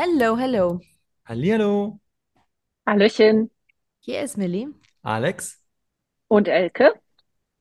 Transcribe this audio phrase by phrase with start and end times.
[0.00, 0.80] Hello, hello.
[1.26, 1.98] Hallihallo,
[2.86, 3.50] Hallöchen
[3.98, 4.68] Hier ist Millie
[5.02, 5.60] Alex.
[6.28, 6.92] und Elke.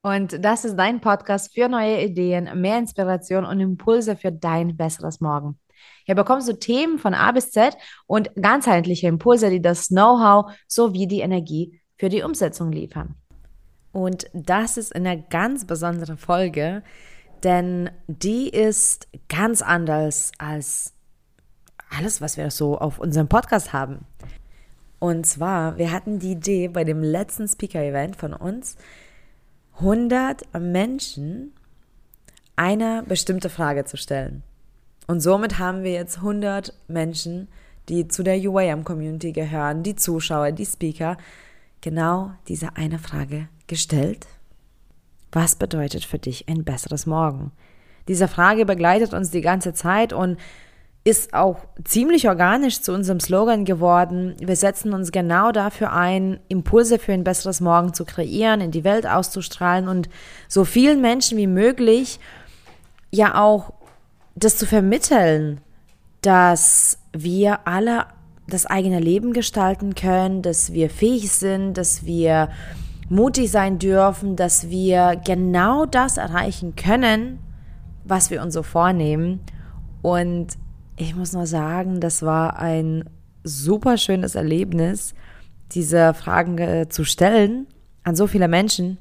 [0.03, 5.19] und das ist dein Podcast für neue Ideen, mehr Inspiration und Impulse für dein besseres
[5.19, 5.58] Morgen.
[6.05, 11.08] Hier bekommst du Themen von A bis Z und ganzheitliche Impulse, die das Know-how sowie
[11.08, 13.15] die Energie für die Umsetzung liefern.
[13.92, 16.84] Und das ist eine ganz besondere Folge,
[17.44, 20.93] denn die ist ganz anders als
[21.89, 24.05] alles, was wir so auf unserem Podcast haben.
[24.99, 28.75] Und zwar, wir hatten die Idee bei dem letzten Speaker-Event von uns,
[29.75, 31.53] 100 Menschen
[32.55, 34.41] eine bestimmte Frage zu stellen.
[35.05, 37.47] Und somit haben wir jetzt 100 Menschen,
[37.88, 41.17] die zu der UAM-Community gehören, die Zuschauer, die Speaker,
[41.81, 44.27] genau diese eine Frage gestellt.
[45.31, 47.51] Was bedeutet für dich ein besseres Morgen?
[48.07, 50.38] Diese Frage begleitet uns die ganze Zeit und
[51.07, 54.36] ist auch ziemlich organisch zu unserem Slogan geworden.
[54.39, 58.83] Wir setzen uns genau dafür ein, Impulse für ein besseres Morgen zu kreieren, in die
[58.83, 60.09] Welt auszustrahlen und
[60.50, 62.19] so vielen Menschen wie möglich
[63.09, 63.72] ja auch
[64.35, 65.61] das zu vermitteln,
[66.19, 68.08] dass wir alle
[68.50, 72.50] das eigene Leben gestalten können, dass wir fähig sind, dass wir
[73.08, 77.39] mutig sein dürfen, dass wir genau das erreichen können,
[78.03, 79.39] was wir uns so vornehmen.
[80.02, 80.58] Und
[80.98, 83.09] ich muss nur sagen, das war ein
[83.44, 85.14] super schönes Erlebnis,
[85.72, 87.67] diese Fragen äh, zu stellen
[88.03, 88.98] an so viele Menschen,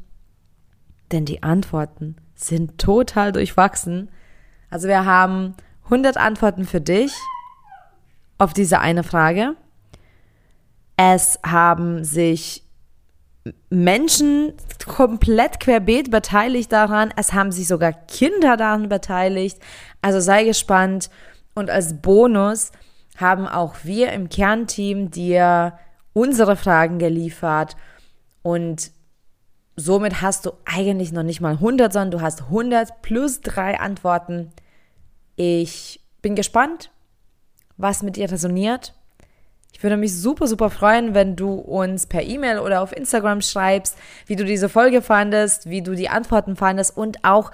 [1.12, 4.10] denn die Antworten sind total durchwachsen.
[4.68, 7.12] Also wir haben 100 Antworten für dich
[8.38, 9.54] auf diese eine Frage.
[10.96, 12.64] Es haben sich
[13.70, 14.54] Menschen
[14.86, 17.12] komplett querbeet beteiligt daran.
[17.16, 19.58] Es haben sich sogar Kinder daran beteiligt.
[20.02, 21.10] Also sei gespannt.
[21.56, 22.70] Und als Bonus
[23.16, 25.78] haben auch wir im Kernteam dir
[26.12, 27.76] unsere Fragen geliefert.
[28.42, 28.92] Und
[29.74, 34.50] somit hast du eigentlich noch nicht mal 100, sondern du hast 100 plus drei Antworten.
[35.34, 36.90] Ich bin gespannt,
[37.78, 38.92] was mit dir resoniert.
[39.72, 43.96] Ich würde mich super, super freuen, wenn du uns per E-Mail oder auf Instagram schreibst,
[44.26, 47.50] wie du diese Folge fandest, wie du die Antworten fandest und auch,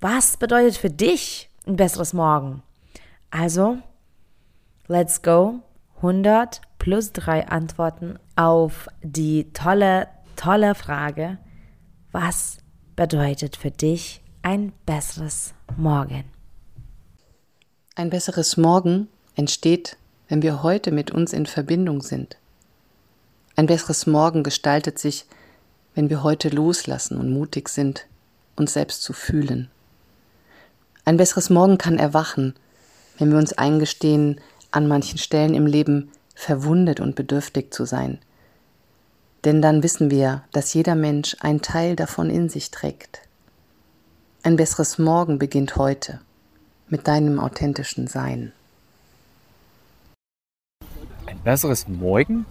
[0.00, 2.62] was bedeutet für dich ein besseres Morgen.
[3.32, 3.78] Also,
[4.88, 5.60] let's go.
[5.96, 11.38] 100 plus drei Antworten auf die tolle, tolle Frage,
[12.10, 12.58] was
[12.94, 16.24] bedeutet für dich ein besseres Morgen?
[17.94, 19.96] Ein besseres Morgen entsteht,
[20.28, 22.36] wenn wir heute mit uns in Verbindung sind.
[23.56, 25.24] Ein besseres Morgen gestaltet sich,
[25.94, 28.06] wenn wir heute loslassen und mutig sind,
[28.56, 29.70] uns selbst zu fühlen.
[31.06, 32.54] Ein besseres Morgen kann erwachen,
[33.18, 34.40] wenn wir uns eingestehen,
[34.70, 38.18] an manchen Stellen im Leben verwundet und bedürftig zu sein.
[39.44, 43.22] Denn dann wissen wir, dass jeder Mensch einen Teil davon in sich trägt.
[44.42, 46.20] Ein besseres Morgen beginnt heute
[46.88, 48.52] mit deinem authentischen Sein.
[51.26, 52.44] Ein besseres Morgen,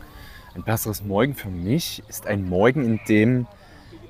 [0.56, 3.48] ein besseres Morgen für mich ist ein Morgen, in dem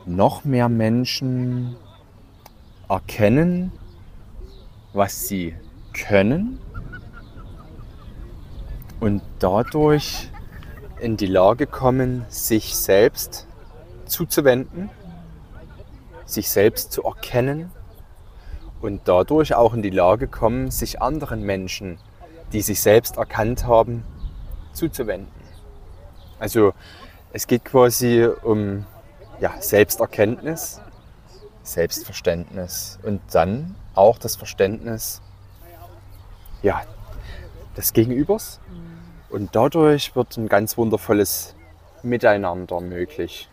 [0.06, 1.76] noch mehr Menschen
[2.90, 3.72] erkennen,
[4.94, 5.56] was sie
[5.94, 6.60] können
[9.00, 10.30] und dadurch
[11.00, 13.48] in die Lage kommen, sich selbst
[14.06, 14.90] zuzuwenden,
[16.26, 17.72] sich selbst zu erkennen
[18.82, 21.98] und dadurch auch in die Lage kommen, sich anderen Menschen,
[22.54, 24.04] die sich selbst erkannt haben,
[24.74, 25.32] zuzuwenden.
[26.40, 26.74] Also
[27.34, 28.86] es geht quasi um
[29.40, 30.82] ja, Selbsterkenntnis,
[31.64, 35.22] Selbstverständnis und dann auch das Verständnis
[36.62, 36.82] ja,
[37.78, 38.60] des Gegenübers.
[39.30, 41.56] Und dadurch wird ein ganz wundervolles
[42.04, 43.50] Miteinander möglich.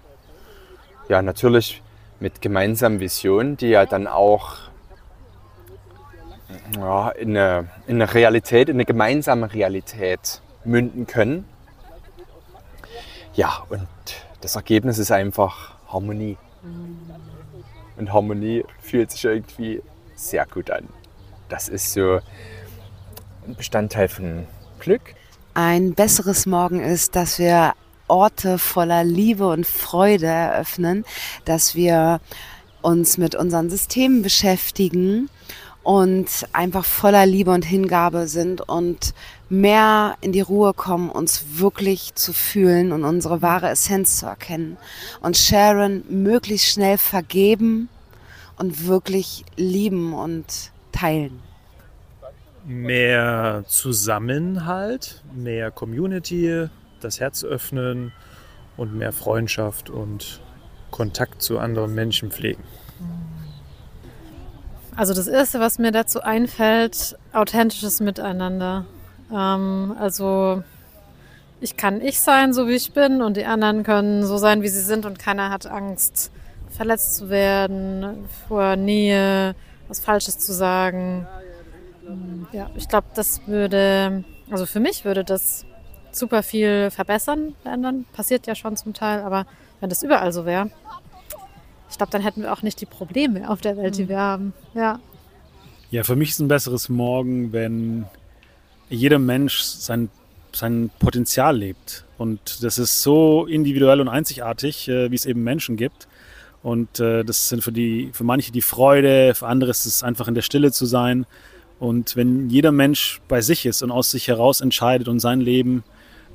[1.08, 1.82] Ja, natürlich
[2.20, 4.56] mit gemeinsamen Visionen, die ja dann auch
[6.76, 11.44] ja, in, eine, in eine Realität, in eine gemeinsame Realität münden können.
[13.34, 13.86] Ja, und
[14.40, 16.36] das Ergebnis ist einfach Harmonie.
[17.96, 19.82] Und Harmonie fühlt sich irgendwie
[20.14, 20.88] sehr gut an.
[21.48, 22.20] Das ist so
[23.56, 24.46] Bestandteil von
[24.78, 25.14] Glück.
[25.54, 27.74] Ein besseres Morgen ist, dass wir
[28.06, 31.04] Orte voller Liebe und Freude eröffnen,
[31.44, 32.20] dass wir
[32.80, 35.28] uns mit unseren Systemen beschäftigen
[35.82, 39.14] und einfach voller Liebe und Hingabe sind und
[39.48, 44.76] mehr in die Ruhe kommen, uns wirklich zu fühlen und unsere wahre Essenz zu erkennen.
[45.20, 47.88] Und Sharon möglichst schnell vergeben
[48.58, 51.47] und wirklich lieben und teilen.
[52.68, 56.68] Mehr Zusammenhalt, mehr Community,
[57.00, 58.12] das Herz öffnen
[58.76, 60.40] und mehr Freundschaft und
[60.90, 62.62] Kontakt zu anderen Menschen pflegen.
[64.94, 68.84] Also das Erste, was mir dazu einfällt, authentisches Miteinander.
[69.32, 70.62] Ähm, also
[71.60, 74.68] ich kann ich sein, so wie ich bin, und die anderen können so sein, wie
[74.68, 76.30] sie sind, und keiner hat Angst,
[76.76, 79.54] verletzt zu werden, vor Nähe,
[79.88, 81.26] was Falsches zu sagen.
[82.52, 85.64] Ja, ich glaube, das würde, also für mich würde das
[86.12, 88.06] super viel verbessern, verändern.
[88.12, 89.46] Passiert ja schon zum Teil, aber
[89.80, 90.70] wenn das überall so wäre,
[91.90, 94.08] ich glaube, dann hätten wir auch nicht die Probleme auf der Welt, die mhm.
[94.08, 94.52] wir haben.
[94.74, 95.00] Ja.
[95.90, 98.04] Ja, für mich ist ein besseres Morgen, wenn
[98.90, 100.10] jeder Mensch sein,
[100.52, 102.04] sein Potenzial lebt.
[102.18, 106.08] Und das ist so individuell und einzigartig, äh, wie es eben Menschen gibt.
[106.62, 110.28] Und äh, das sind für, die, für manche die Freude, für andere ist es einfach
[110.28, 111.24] in der Stille zu sein.
[111.78, 115.84] Und wenn jeder Mensch bei sich ist und aus sich heraus entscheidet und sein Leben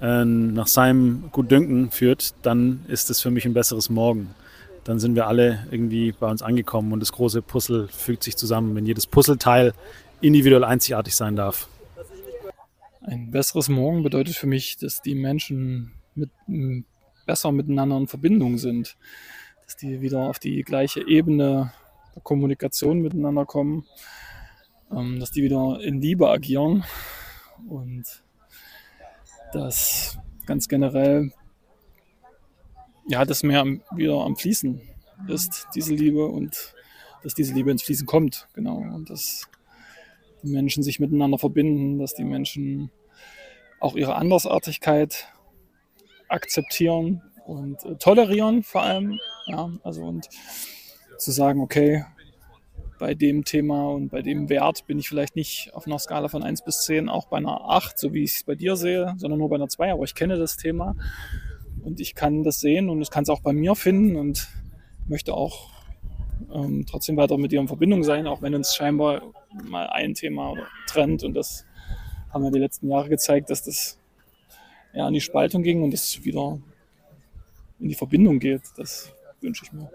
[0.02, 4.34] äh, nach seinem Gutdünken führt, dann ist es für mich ein besseres Morgen.
[4.84, 8.76] Dann sind wir alle irgendwie bei uns angekommen und das große Puzzle fügt sich zusammen,
[8.76, 9.74] wenn jedes Puzzleteil
[10.22, 11.68] individuell einzigartig sein darf.
[13.02, 16.30] Ein besseres Morgen bedeutet für mich, dass die Menschen mit,
[17.26, 18.96] besser miteinander in Verbindung sind,
[19.66, 21.74] dass die wieder auf die gleiche Ebene
[22.16, 23.86] der Kommunikation miteinander kommen,
[24.96, 26.84] ähm, dass die wieder in Liebe agieren
[27.68, 28.24] und
[29.54, 31.32] dass ganz generell
[33.08, 34.82] ja, das Meer wieder am Fließen
[35.28, 36.74] ist, diese Liebe und
[37.24, 38.78] dass diese Liebe ins Fließen kommt, genau.
[38.78, 39.48] Und dass
[40.42, 42.92] die Menschen sich miteinander verbinden, dass die Menschen
[43.80, 45.28] auch ihre Andersartigkeit
[46.28, 50.30] akzeptieren und äh, tolerieren vor allem, ja, also und
[51.18, 52.06] zu sagen, okay,
[53.04, 56.42] bei dem Thema und bei dem Wert bin ich vielleicht nicht auf einer Skala von
[56.42, 59.40] 1 bis 10, auch bei einer 8, so wie ich es bei dir sehe, sondern
[59.40, 60.96] nur bei einer 2, aber ich kenne das Thema
[61.84, 64.48] und ich kann das sehen und ich kann es auch bei mir finden und
[65.10, 65.70] möchte auch
[66.54, 69.22] ähm, trotzdem weiter mit dir in Verbindung sein, auch wenn uns scheinbar
[69.66, 70.56] mal ein Thema
[70.88, 71.66] trennt und das
[72.30, 74.00] haben ja die letzten Jahre gezeigt, dass das
[74.94, 76.58] ja in die Spaltung ging und es wieder
[77.82, 78.62] in die Verbindung geht.
[78.78, 79.92] Das wünsche ich mir.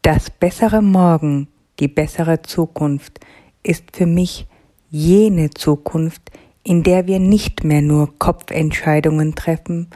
[0.00, 1.48] Das bessere Morgen
[1.80, 3.20] die bessere Zukunft
[3.62, 4.46] ist für mich
[4.90, 6.30] jene Zukunft,
[6.62, 9.88] in der wir nicht mehr nur Kopfentscheidungen treffen,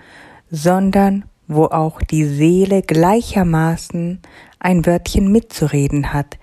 [0.50, 4.20] sondern wo auch die Seele gleichermaßen
[4.58, 6.38] ein Wörtchen mitzureden hat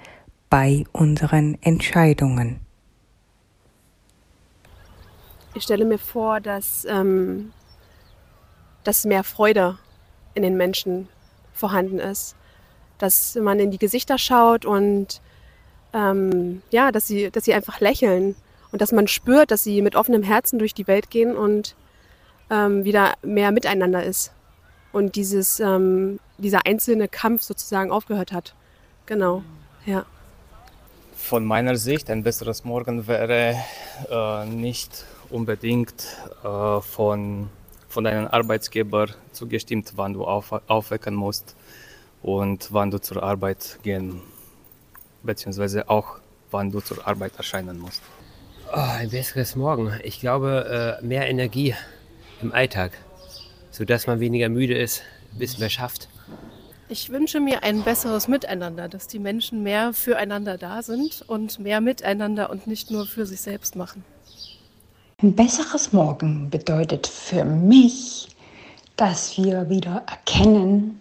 [0.50, 2.60] bei unseren Entscheidungen.
[5.56, 7.52] Ich stelle mir vor, dass, ähm,
[8.84, 9.78] dass mehr Freude
[10.34, 11.08] in den Menschen
[11.54, 12.36] vorhanden ist,
[13.00, 15.22] dass man in die Gesichter schaut und
[15.94, 18.36] ähm, ja, dass sie, dass sie einfach lächeln
[18.72, 21.76] und dass man spürt, dass sie mit offenem Herzen durch die Welt gehen und
[22.50, 24.32] ähm, wieder mehr miteinander ist
[24.92, 28.56] und dieses, ähm, dieser einzelne Kampf sozusagen aufgehört hat.
[29.06, 29.44] Genau,
[29.86, 30.06] ja.
[31.16, 33.56] Von meiner Sicht ein besseres Morgen wäre
[34.10, 36.08] äh, nicht unbedingt
[36.44, 37.50] äh, von,
[37.90, 41.56] von deinem Arbeitsgeber zugestimmt, wann du auf, aufwecken musst
[42.22, 44.22] und wann du zur Arbeit gehen
[45.24, 46.18] beziehungsweise auch,
[46.52, 48.02] wann du zur Arbeit erscheinen musst.
[48.74, 49.92] Oh, ein besseres Morgen.
[50.04, 51.76] Ich glaube, äh, mehr Energie
[52.42, 52.92] im Alltag,
[53.70, 55.04] sodass man weniger müde ist,
[55.34, 56.08] ein bisschen mehr schafft.
[56.88, 61.80] Ich wünsche mir ein besseres Miteinander, dass die Menschen mehr füreinander da sind und mehr
[61.80, 64.04] miteinander und nicht nur für sich selbst machen.
[65.22, 68.28] Ein besseres Morgen bedeutet für mich,
[68.98, 71.00] dass wir wieder erkennen,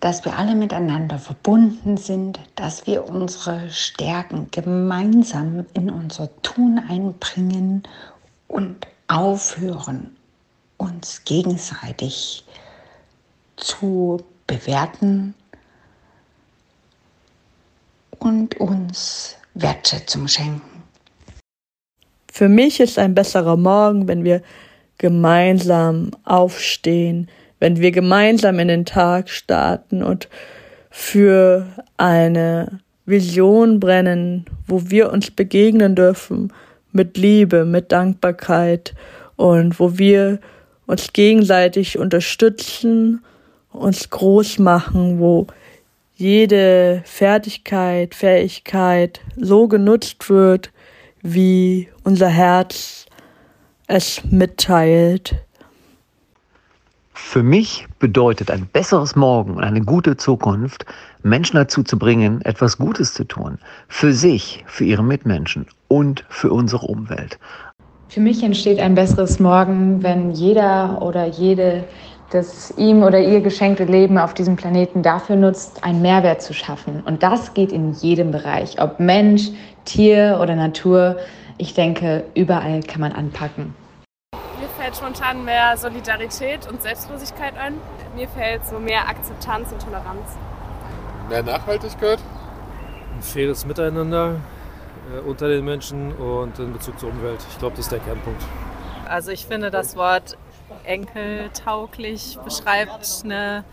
[0.00, 7.82] dass wir alle miteinander verbunden sind, dass wir unsere Stärken gemeinsam in unser Tun einbringen
[8.48, 10.16] und aufhören,
[10.78, 12.44] uns gegenseitig
[13.56, 15.34] zu bewerten
[18.18, 20.82] und uns Wertschätzung schenken.
[22.32, 24.42] Für mich ist ein besserer Morgen, wenn wir
[24.96, 27.28] gemeinsam aufstehen,
[27.60, 30.28] wenn wir gemeinsam in den Tag starten und
[30.90, 36.52] für eine Vision brennen, wo wir uns begegnen dürfen
[36.92, 38.94] mit Liebe, mit Dankbarkeit
[39.36, 40.40] und wo wir
[40.86, 43.22] uns gegenseitig unterstützen,
[43.72, 45.46] uns groß machen, wo
[46.16, 50.70] jede Fertigkeit, Fähigkeit so genutzt wird,
[51.22, 53.06] wie unser Herz
[53.86, 55.36] es mitteilt.
[57.22, 60.84] Für mich bedeutet ein besseres Morgen und eine gute Zukunft,
[61.22, 63.58] Menschen dazu zu bringen, etwas Gutes zu tun.
[63.86, 67.38] Für sich, für ihre Mitmenschen und für unsere Umwelt.
[68.08, 71.84] Für mich entsteht ein besseres Morgen, wenn jeder oder jede
[72.30, 77.00] das ihm oder ihr geschenkte Leben auf diesem Planeten dafür nutzt, einen Mehrwert zu schaffen.
[77.06, 79.50] Und das geht in jedem Bereich, ob Mensch,
[79.84, 81.16] Tier oder Natur.
[81.58, 83.74] Ich denke, überall kann man anpacken.
[84.90, 87.74] Fällt spontan mehr Solidarität und Selbstlosigkeit ein.
[88.16, 90.36] Mir fällt so mehr Akzeptanz und Toleranz.
[91.28, 92.18] Mehr Nachhaltigkeit.
[93.14, 94.40] Ein faires Miteinander
[95.14, 97.38] äh, unter den Menschen und in Bezug zur Umwelt.
[97.50, 98.42] Ich glaube, das ist der Kernpunkt.
[99.08, 100.36] Also ich finde das Wort
[100.82, 103.64] enkeltauglich beschreibt eine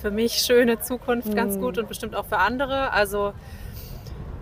[0.00, 2.92] für mich schöne Zukunft ganz gut und bestimmt auch für andere.
[2.92, 3.32] Also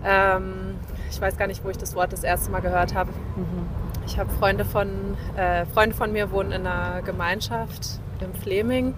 [0.03, 0.75] ähm,
[1.09, 3.11] ich weiß gar nicht, wo ich das Wort das erste Mal gehört habe.
[4.05, 8.93] Ich habe Freunde von äh, Freunde von mir wohnen in einer Gemeinschaft im Fleming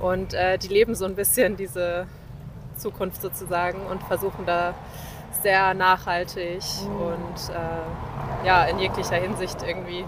[0.00, 2.06] und äh, die leben so ein bisschen diese
[2.76, 4.74] Zukunft sozusagen und versuchen da
[5.42, 10.04] sehr nachhaltig und äh, ja in jeglicher Hinsicht irgendwie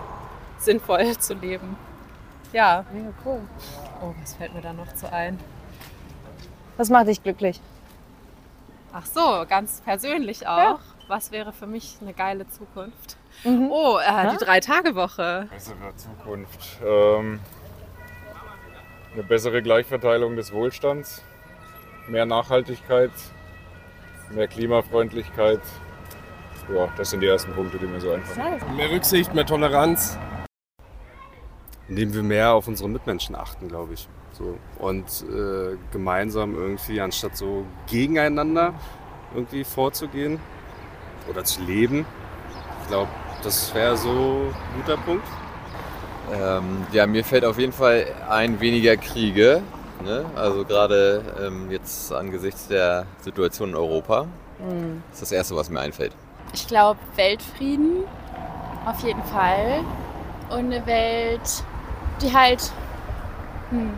[0.59, 1.77] sinnvoll zu leben.
[2.53, 2.85] Ja.
[2.93, 3.41] Mega cool.
[4.01, 5.39] Oh, was fällt mir da noch zu ein?
[6.77, 7.61] Was macht dich glücklich?
[8.93, 10.79] Ach so, ganz persönlich auch.
[11.09, 13.17] Was wäre für mich eine geile Zukunft?
[13.45, 14.31] Oh, äh, Ja?
[14.33, 15.49] die Drei-Tage-Woche.
[15.51, 16.79] Bessere Zukunft.
[16.85, 17.41] Ähm,
[19.15, 21.23] eine bessere Gleichverteilung des Wohlstands,
[22.09, 23.13] mehr Nachhaltigkeit,
[24.31, 25.61] mehr Klimafreundlichkeit.
[26.75, 28.61] Ja, das sind die ersten Punkte, die mir so einfallen.
[28.77, 30.19] Mehr Rücksicht, mehr Toleranz.
[31.89, 34.09] Indem wir mehr auf unsere Mitmenschen achten, glaube ich.
[34.33, 34.59] So.
[34.79, 38.73] Und äh, gemeinsam irgendwie, anstatt so gegeneinander
[39.35, 40.41] irgendwie vorzugehen
[41.29, 42.07] oder zu leben.
[42.83, 43.09] Ich glaube,
[43.45, 45.27] das wäre so ein guter Punkt.
[46.33, 49.63] Ähm, ja, mir fällt auf jeden Fall ein weniger Kriege.
[50.03, 50.25] Ne?
[50.35, 54.25] Also gerade ähm, jetzt angesichts der Situation in Europa.
[54.59, 55.03] Mhm.
[55.11, 56.13] Das ist das Erste, was mir einfällt.
[56.53, 58.05] Ich glaube Weltfrieden
[58.87, 59.81] auf jeden Fall.
[60.51, 61.65] Und eine Welt,
[62.21, 62.71] die halt
[63.71, 63.95] hm,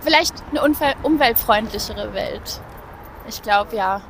[0.00, 0.62] vielleicht eine
[1.02, 2.60] umweltfreundlichere Welt.
[3.28, 4.02] Ich glaube ja.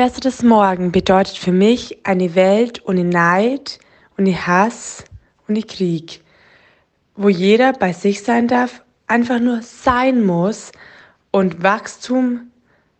[0.00, 3.78] Besseres Morgen bedeutet für mich eine Welt ohne Neid,
[4.16, 5.04] ohne Hass,
[5.46, 6.22] ohne Krieg,
[7.16, 10.72] wo jeder bei sich sein darf, einfach nur sein muss
[11.32, 12.50] und Wachstum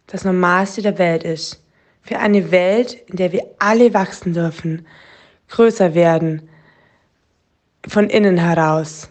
[0.08, 1.64] das Normalste der Welt ist.
[2.02, 4.86] Für eine Welt, in der wir alle wachsen dürfen,
[5.48, 6.50] größer werden,
[7.88, 9.08] von innen heraus.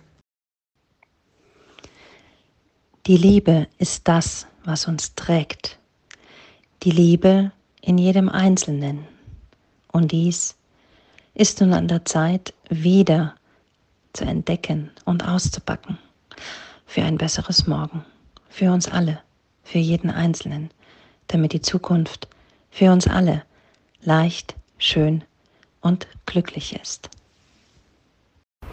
[3.07, 5.79] Die Liebe ist das, was uns trägt.
[6.83, 9.05] Die Liebe in jedem Einzelnen.
[9.91, 10.55] Und dies
[11.33, 13.35] ist nun an der Zeit, wieder
[14.13, 15.97] zu entdecken und auszupacken.
[16.85, 18.03] Für ein besseres Morgen.
[18.49, 19.21] Für uns alle.
[19.63, 20.71] Für jeden Einzelnen.
[21.27, 22.27] Damit die Zukunft
[22.71, 23.43] für uns alle
[24.01, 25.23] leicht, schön
[25.81, 27.09] und glücklich ist.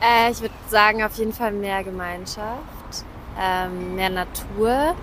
[0.01, 3.05] Äh, ich würde sagen, auf jeden Fall mehr Gemeinschaft,
[3.41, 4.95] ähm, mehr Natur,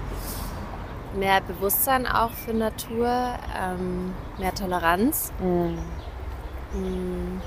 [1.16, 3.08] mehr Bewusstsein auch für Natur,
[3.58, 5.32] ähm, mehr Toleranz,
[6.74, 7.40] Mm,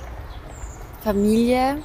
[1.03, 1.83] Familie,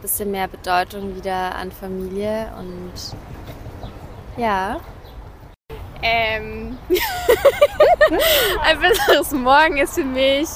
[0.00, 2.92] bisschen mehr Bedeutung wieder an Familie und
[4.36, 4.80] ja.
[6.02, 6.76] Ähm,
[8.64, 10.48] ein besseres Morgen ist für mich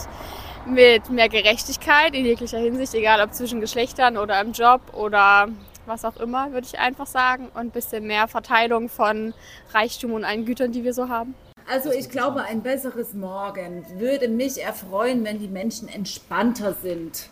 [0.67, 5.47] mit mehr Gerechtigkeit in jeglicher Hinsicht, egal ob zwischen Geschlechtern oder im Job oder
[5.87, 7.49] was auch immer, würde ich einfach sagen.
[7.55, 9.35] Und ein bisschen mehr Verteilung von
[9.73, 11.35] Reichtum und allen Gütern, die wir so haben.
[11.69, 17.29] Also ich glaube, ein besseres Morgen würde mich erfreuen, wenn die Menschen entspannter sind.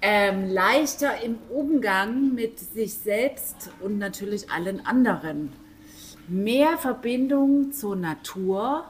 [0.00, 5.52] Ähm, leichter im Umgang mit sich selbst und natürlich allen anderen.
[6.28, 8.84] Mehr Verbindung zur Natur,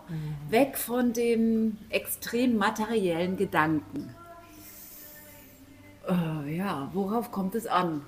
[0.50, 4.14] weg von den extrem materiellen Gedanken.
[6.08, 8.02] Äh, ja, worauf kommt es an?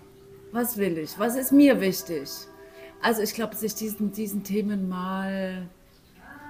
[0.52, 1.18] Was will ich?
[1.18, 2.30] Was ist mir wichtig?
[3.02, 5.68] Also ich glaube, sich diesen, diesen Themen mal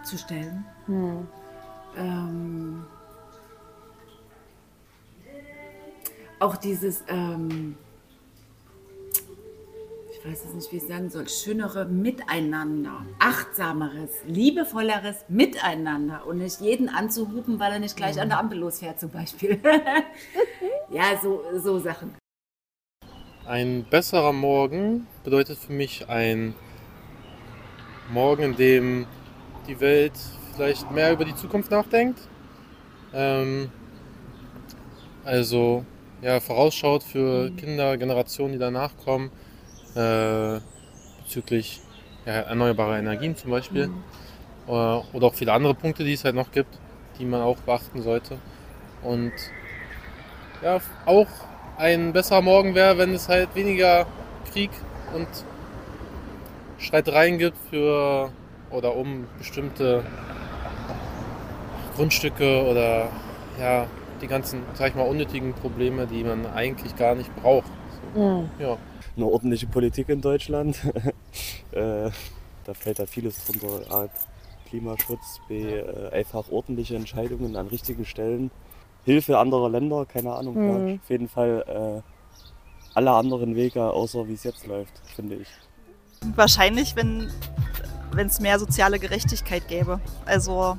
[0.05, 0.65] zu stellen.
[1.97, 2.85] Ähm,
[6.39, 7.77] auch dieses, ähm,
[10.11, 16.61] ich weiß jetzt nicht, wie ich sagen soll, schönere Miteinander, achtsameres, liebevolleres Miteinander und nicht
[16.61, 19.61] jeden anzuhupen, weil er nicht gleich an der Ampel losfährt zum Beispiel.
[20.91, 22.15] ja, so, so Sachen.
[23.49, 26.55] Ein besserer Morgen bedeutet für mich ein
[28.13, 29.07] Morgen, in dem
[29.67, 30.13] die Welt
[30.55, 32.21] vielleicht mehr über die Zukunft nachdenkt.
[33.15, 33.73] Ähm,
[35.25, 35.87] also
[36.21, 39.31] ja, vorausschaut für Kinder, Generationen, die danach kommen,
[39.95, 40.61] äh,
[41.23, 41.81] bezüglich
[42.27, 43.85] ja, erneuerbarer Energien zum Beispiel.
[44.67, 46.79] Äh, oder auch viele andere Punkte, die es halt noch gibt,
[47.19, 48.37] die man auch beachten sollte.
[49.03, 49.33] Und
[50.63, 51.48] ja, auch
[51.79, 54.07] ein besserer Morgen wäre, wenn es halt weniger
[54.53, 54.71] Krieg
[55.15, 55.29] und
[56.79, 58.31] Streitereien gibt für
[58.71, 60.05] oder um bestimmte
[61.97, 63.09] Grundstücke oder
[63.61, 63.87] ja,
[64.21, 67.71] die ganzen, sag ich mal, unnötigen Probleme, die man eigentlich gar nicht braucht.
[68.15, 68.51] So, Mhm.
[68.59, 68.77] ja.
[69.17, 70.79] Eine ordentliche Politik in Deutschland.
[71.73, 72.11] äh,
[72.65, 73.93] da fällt da vieles drunter.
[73.93, 74.09] A,
[74.69, 78.51] Klimaschutz, B, äh, einfach ordentliche Entscheidungen an richtigen Stellen.
[79.09, 80.55] Hilfe anderer Länder, keine Ahnung.
[80.55, 80.89] Mhm.
[80.89, 82.03] Ja, auf jeden Fall äh,
[82.93, 85.49] alle anderen Wege, außer wie es jetzt läuft, finde ich.
[86.35, 87.31] Wahrscheinlich, wenn
[88.19, 89.99] es mehr soziale Gerechtigkeit gäbe.
[90.27, 90.77] Also,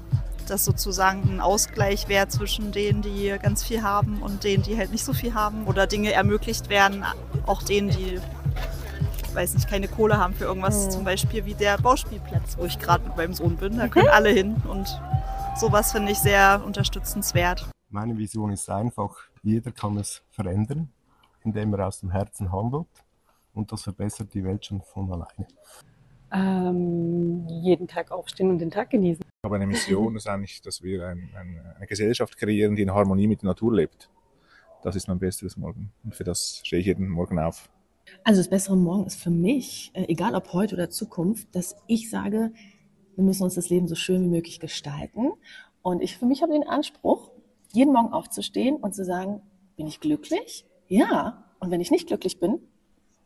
[0.48, 4.92] dass sozusagen ein Ausgleich wäre zwischen denen, die ganz viel haben und denen, die halt
[4.92, 5.66] nicht so viel haben.
[5.66, 7.04] Oder Dinge ermöglicht werden,
[7.48, 8.20] auch denen, die,
[9.24, 10.86] ich weiß nicht, keine Kohle haben für irgendwas.
[10.86, 10.92] Mhm.
[10.92, 13.78] Zum Beispiel wie der Bauspielplatz, wo ich gerade mit meinem Sohn bin.
[13.78, 14.58] Da können alle hin.
[14.68, 14.88] Und
[15.60, 17.66] sowas finde ich sehr unterstützenswert.
[17.92, 20.90] Meine Vision ist einfach, jeder kann es verändern,
[21.44, 22.86] indem er aus dem Herzen handelt.
[23.56, 25.48] Und das verbessert die Welt schon von alleine.
[26.32, 29.24] Ähm, jeden Tag aufstehen und den Tag genießen.
[29.24, 32.84] Ich habe eine Mission, das ist eigentlich, dass wir ein, ein, eine Gesellschaft kreieren, die
[32.84, 34.08] in Harmonie mit der Natur lebt.
[34.84, 35.92] Das ist mein bestes Morgen.
[36.04, 37.72] Und für das stehe ich jeden Morgen auf.
[38.24, 42.12] Also das bessere Morgen ist für mich, äh, egal ob heute oder Zukunft, dass ich
[42.12, 42.52] sage,
[43.16, 45.32] wir müssen uns das Leben so schön wie möglich gestalten.
[45.82, 47.32] Und ich für mich habe den Anspruch,
[47.72, 49.42] jeden Morgen aufzustehen und zu sagen,
[49.76, 50.66] bin ich glücklich?
[50.88, 51.44] Ja.
[51.60, 52.60] Und wenn ich nicht glücklich bin,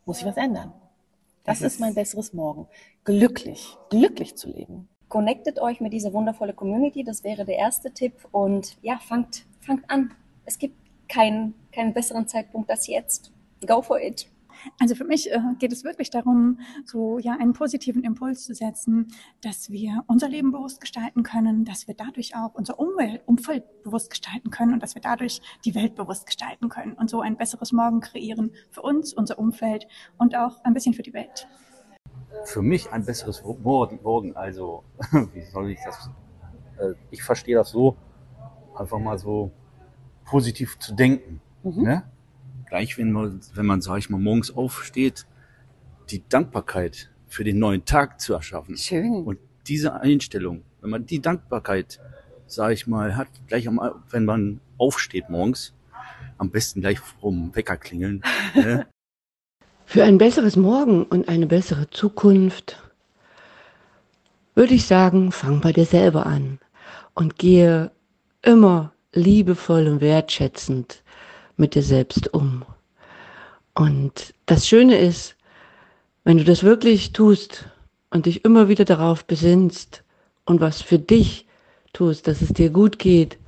[0.04, 0.72] muss ich was ändern.
[1.44, 2.66] Das ist mein besseres Morgen.
[3.04, 4.88] Glücklich, glücklich zu leben.
[5.08, 8.26] Connectet euch mit dieser wundervollen Community, das wäre der erste Tipp.
[8.32, 10.12] Und ja, fangt, fangt an.
[10.46, 10.76] Es gibt
[11.08, 13.30] keinen, keinen besseren Zeitpunkt als jetzt.
[13.66, 14.26] Go for it.
[14.80, 19.08] Also für mich äh, geht es wirklich darum, so ja einen positiven Impuls zu setzen,
[19.42, 24.10] dass wir unser Leben bewusst gestalten können, dass wir dadurch auch unser Umwelt, Umfeld bewusst
[24.10, 27.72] gestalten können und dass wir dadurch die Welt bewusst gestalten können und so ein besseres
[27.72, 29.86] Morgen kreieren für uns, unser Umfeld
[30.18, 31.46] und auch ein bisschen für die Welt.
[32.44, 34.36] für mich ein besseres Morgen.
[34.36, 34.84] Also,
[35.32, 36.10] wie soll ich das?
[36.78, 37.96] Äh, ich verstehe das so,
[38.74, 39.50] einfach mal so
[40.24, 41.40] positiv zu denken.
[41.62, 42.02] Ne?
[42.74, 45.26] Gleich, wenn man, wenn man, sag ich mal, morgens aufsteht,
[46.10, 48.76] die Dankbarkeit für den neuen Tag zu erschaffen.
[48.76, 49.22] Schön.
[49.22, 52.00] Und diese Einstellung, wenn man die Dankbarkeit,
[52.48, 55.72] sag ich mal, hat, gleich am, wenn man aufsteht morgens,
[56.36, 58.24] am besten gleich vom Wecker klingeln.
[58.56, 58.88] Ne?
[59.86, 62.82] Für ein besseres Morgen und eine bessere Zukunft
[64.56, 66.58] würde ich sagen, fang bei dir selber an
[67.14, 67.92] und gehe
[68.42, 71.03] immer liebevoll und wertschätzend
[71.56, 72.64] mit dir selbst um.
[73.74, 75.36] Und das Schöne ist,
[76.24, 77.66] wenn du das wirklich tust
[78.10, 80.04] und dich immer wieder darauf besinnst
[80.44, 81.46] und was für dich
[81.92, 83.38] tust, dass es dir gut geht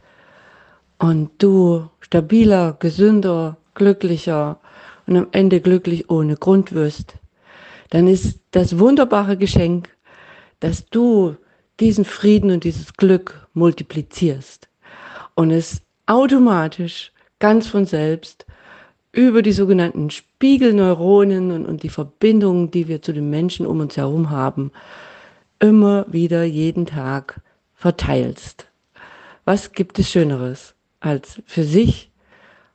[0.99, 4.61] und du stabiler, gesünder, glücklicher
[5.07, 7.15] und am Ende glücklich ohne Grund wirst,
[7.91, 9.89] dann ist das wunderbare Geschenk,
[10.61, 11.37] dass du
[11.79, 14.69] diesen Frieden und dieses Glück multiplizierst
[15.35, 18.47] und es automatisch ganz von selbst
[19.13, 23.97] über die sogenannten Spiegelneuronen und, und die Verbindungen, die wir zu den Menschen um uns
[23.97, 24.73] herum haben,
[25.59, 27.41] immer wieder jeden Tag
[27.75, 28.67] verteilst.
[29.45, 32.11] Was gibt es Schöneres, als für sich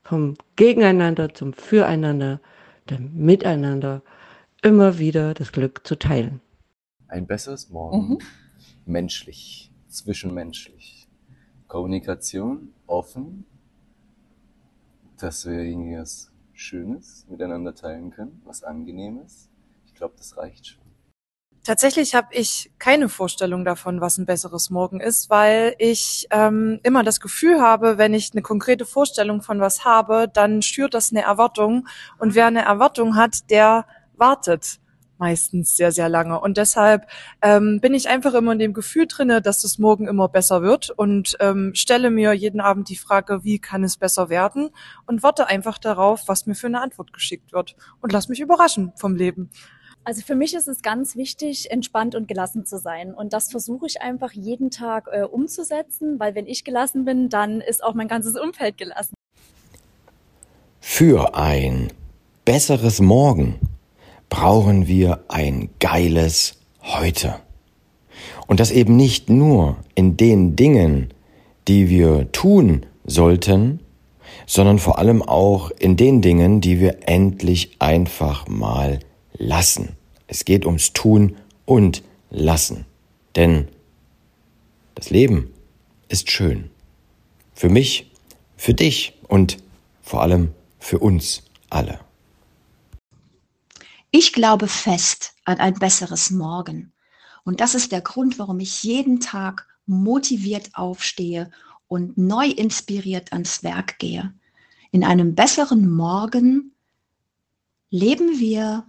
[0.04, 2.40] vom Gegeneinander zum Füreinander,
[2.90, 4.02] dem Miteinander
[4.64, 6.42] immer wieder das Glück zu teilen?
[7.08, 8.10] Ein besseres Morgen.
[8.10, 8.18] Mhm.
[8.86, 11.08] Menschlich, zwischenmenschlich.
[11.68, 13.46] Kommunikation, offen,
[15.22, 19.50] dass wir irgendwie was Schönes miteinander teilen können, was Angenehmes.
[19.86, 20.82] Ich glaube, das reicht schon.
[21.64, 27.04] Tatsächlich habe ich keine Vorstellung davon, was ein besseres Morgen ist, weil ich ähm, immer
[27.04, 31.22] das Gefühl habe, wenn ich eine konkrete Vorstellung von was habe, dann schürt das eine
[31.22, 31.88] Erwartung.
[32.18, 34.81] Und wer eine Erwartung hat, der wartet
[35.22, 36.42] meistens sehr, sehr lange.
[36.42, 37.08] Und deshalb
[37.42, 40.90] ähm, bin ich einfach immer in dem Gefühl drinne, dass das morgen immer besser wird
[40.90, 44.72] und ähm, stelle mir jeden Abend die Frage, wie kann es besser werden?
[45.06, 47.76] Und warte einfach darauf, was mir für eine Antwort geschickt wird.
[48.02, 49.52] Und lass mich überraschen vom Leben.
[50.04, 53.14] Also für mich ist es ganz wichtig, entspannt und gelassen zu sein.
[53.14, 57.62] Und das versuche ich einfach jeden Tag äh, umzusetzen, weil wenn ich gelassen bin, dann
[57.62, 59.14] ist auch mein ganzes Umfeld gelassen.
[60.80, 61.94] Für ein
[62.44, 63.60] besseres Morgen
[64.32, 67.36] brauchen wir ein geiles Heute.
[68.48, 71.14] Und das eben nicht nur in den Dingen,
[71.68, 73.82] die wir tun sollten,
[74.48, 79.00] sondern vor allem auch in den Dingen, die wir endlich einfach mal
[79.38, 79.90] lassen.
[80.26, 82.86] Es geht ums Tun und Lassen.
[83.36, 83.68] Denn
[84.96, 85.54] das Leben
[86.08, 86.70] ist schön.
[87.54, 88.10] Für mich,
[88.56, 89.58] für dich und
[90.02, 92.00] vor allem für uns alle.
[94.12, 96.92] Ich glaube fest an ein besseres Morgen.
[97.46, 101.50] Und das ist der Grund, warum ich jeden Tag motiviert aufstehe
[101.88, 104.34] und neu inspiriert ans Werk gehe.
[104.92, 106.76] In einem besseren Morgen
[107.90, 108.86] leben wir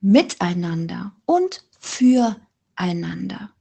[0.00, 3.52] miteinander und füreinander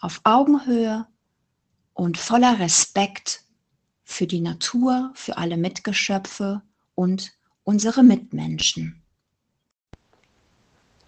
[0.00, 1.06] auf Augenhöhe
[1.92, 3.42] und voller Respekt
[4.04, 6.62] für die Natur, für alle Mitgeschöpfe
[6.94, 7.32] und
[7.64, 9.02] unsere Mitmenschen.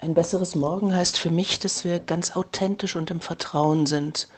[0.01, 4.29] Ein besseres Morgen heißt für mich, dass wir ganz authentisch und im Vertrauen sind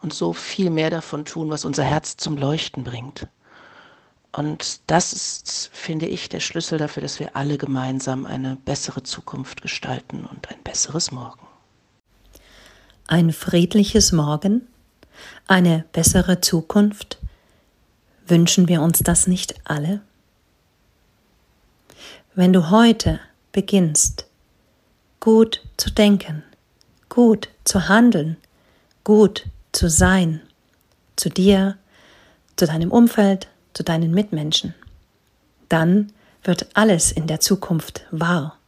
[0.00, 3.26] und so viel mehr davon tun, was unser Herz zum Leuchten bringt.
[4.32, 9.60] Und das ist, finde ich, der Schlüssel dafür, dass wir alle gemeinsam eine bessere Zukunft
[9.60, 11.46] gestalten und ein besseres Morgen.
[13.06, 14.66] Ein friedliches Morgen?
[15.46, 17.18] Eine bessere Zukunft?
[18.26, 20.00] Wünschen wir uns das nicht alle?
[22.34, 23.20] Wenn du heute
[23.52, 24.26] beginnst,
[25.24, 26.42] gut zu denken,
[27.08, 28.36] gut zu handeln,
[29.04, 30.42] gut zu sein,
[31.16, 31.78] zu dir,
[32.56, 34.74] zu deinem Umfeld, zu deinen Mitmenschen.
[35.70, 38.58] Dann wird alles in der Zukunft wahr.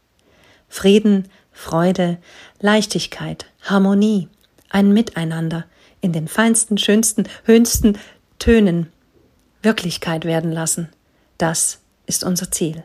[0.67, 2.17] Frieden, Freude,
[2.59, 4.27] Leichtigkeit, Harmonie,
[4.71, 5.65] ein Miteinander
[6.01, 7.99] in den feinsten, schönsten, höchsten
[8.39, 8.91] Tönen
[9.61, 10.89] Wirklichkeit werden lassen.
[11.37, 12.83] Das ist unser Ziel.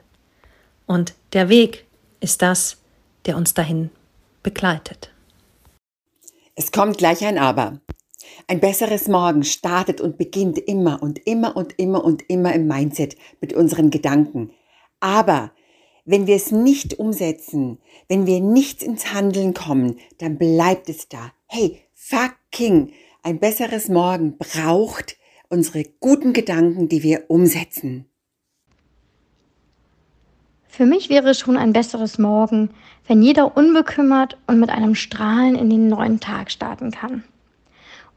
[0.85, 1.87] Und der Weg
[2.21, 2.82] ist das,
[3.27, 3.91] der uns dahin
[4.43, 5.13] begleitet.
[6.55, 7.81] Es kommt gleich ein Aber.
[8.47, 13.17] Ein besseres Morgen startet und beginnt immer und immer und immer und immer im Mindset
[13.41, 14.51] mit unseren Gedanken.
[15.01, 15.53] Aber
[16.05, 21.33] wenn wir es nicht umsetzen, wenn wir nicht ins Handeln kommen, dann bleibt es da.
[21.47, 25.17] Hey, fucking, ein besseres Morgen braucht
[25.49, 28.07] unsere guten Gedanken, die wir umsetzen.
[30.75, 32.71] Für mich wäre schon ein besseres Morgen,
[33.07, 37.25] wenn jeder unbekümmert und mit einem Strahlen in den neuen Tag starten kann.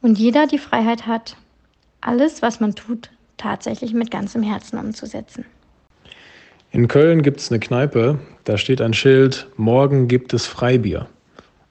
[0.01, 1.35] Und jeder die Freiheit hat,
[1.99, 5.43] alles, was man tut, tatsächlich mit ganzem Herzen umzusetzen.
[6.71, 11.07] In Köln gibt es eine Kneipe, da steht ein Schild, morgen gibt es Freibier.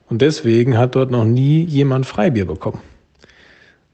[0.07, 2.81] Und deswegen hat dort noch nie jemand Freibier bekommen.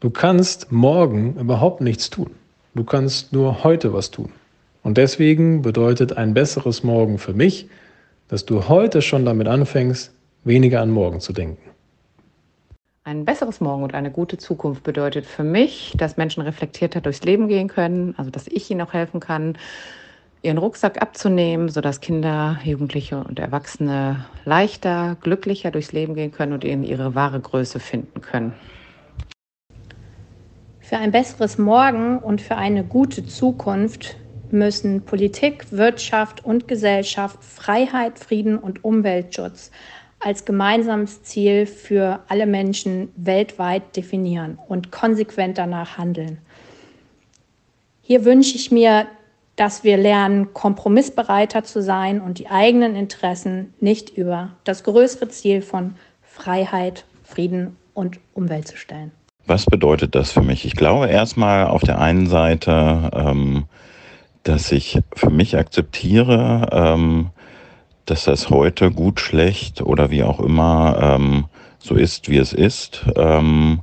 [0.02, 2.32] Du kannst morgen überhaupt nichts tun.
[2.76, 4.34] Du kannst nur heute was tun.
[4.84, 7.68] Und deswegen bedeutet ein besseres Morgen für mich,
[8.28, 10.14] dass du heute schon damit anfängst,
[10.44, 11.72] weniger an morgen zu denken.
[13.04, 17.48] Ein besseres Morgen und eine gute Zukunft bedeutet für mich, dass Menschen reflektierter durchs Leben
[17.48, 19.58] gehen können, also dass ich ihnen auch helfen kann,
[20.44, 26.64] ihren Rucksack abzunehmen, sodass Kinder, Jugendliche und Erwachsene leichter, glücklicher durchs Leben gehen können und
[26.64, 28.54] in ihre wahre Größe finden können.
[30.80, 34.16] Für ein besseres Morgen und für eine gute Zukunft
[34.54, 39.72] müssen Politik, Wirtschaft und Gesellschaft Freiheit, Frieden und Umweltschutz
[40.22, 46.38] als gemeinsames Ziel für alle Menschen weltweit definieren und konsequent danach handeln.
[48.02, 49.08] Hier wünsche ich mir,
[49.56, 55.62] dass wir lernen, kompromissbereiter zu sein und die eigenen Interessen nicht über das größere Ziel
[55.62, 59.12] von Freiheit, Frieden und Umwelt zu stellen.
[59.46, 60.66] Was bedeutet das für mich?
[60.66, 63.66] Ich glaube erstmal auf der einen Seite, ähm,
[64.44, 67.30] dass ich für mich akzeptiere, ähm,
[68.06, 71.46] dass das heute gut, schlecht oder wie auch immer ähm,
[71.80, 73.06] so ist, wie es ist.
[73.16, 73.82] Ähm,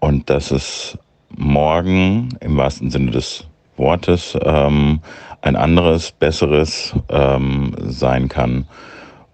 [0.00, 0.96] und dass es
[1.36, 3.44] morgen im wahrsten Sinne des
[3.76, 5.00] Wortes ähm,
[5.42, 8.66] ein anderes, besseres ähm, sein kann.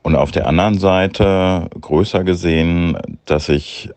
[0.03, 3.91] Und auf der anderen Seite größer gesehen, dass ich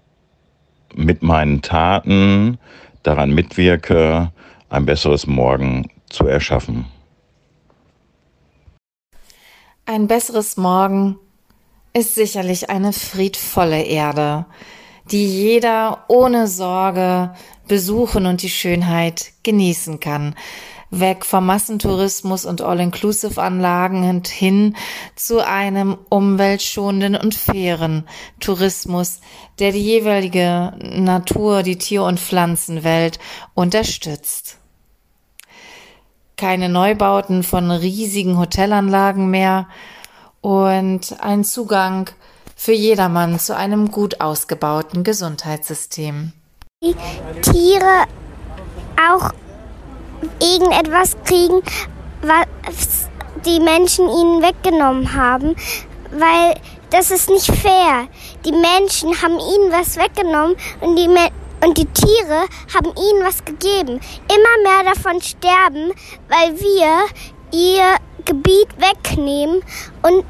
[0.95, 2.57] mit meinen Taten
[3.03, 4.31] daran mitwirke,
[4.69, 6.85] ein besseres Morgen zu erschaffen.
[9.85, 11.17] Ein besseres Morgen
[11.93, 14.45] ist sicherlich eine friedvolle Erde,
[15.11, 17.33] die jeder ohne Sorge
[17.67, 20.35] besuchen und die Schönheit genießen kann.
[20.89, 24.75] Weg vom Massentourismus und All-Inclusive-Anlagen und hin
[25.15, 28.07] zu einem umweltschonenden und fairen
[28.39, 29.19] Tourismus,
[29.59, 33.19] der die jeweilige Natur, die Tier- und Pflanzenwelt
[33.53, 34.56] unterstützt
[36.37, 39.67] keine Neubauten von riesigen Hotelanlagen mehr
[40.41, 42.09] und ein Zugang
[42.55, 46.31] für jedermann zu einem gut ausgebauten Gesundheitssystem.
[46.83, 46.95] Die
[47.41, 48.05] Tiere
[49.09, 49.31] auch
[50.41, 51.61] irgendetwas kriegen,
[52.21, 53.09] was
[53.45, 55.55] die Menschen ihnen weggenommen haben,
[56.11, 56.55] weil
[56.89, 58.07] das ist nicht fair.
[58.45, 61.29] Die Menschen haben ihnen was weggenommen und die, Me
[61.63, 63.99] und die Tiere haben ihnen was gegeben.
[64.27, 65.93] Immer mehr davon sterben,
[66.27, 67.05] weil wir
[67.51, 69.61] ihr Gebiet wegnehmen
[70.01, 70.25] und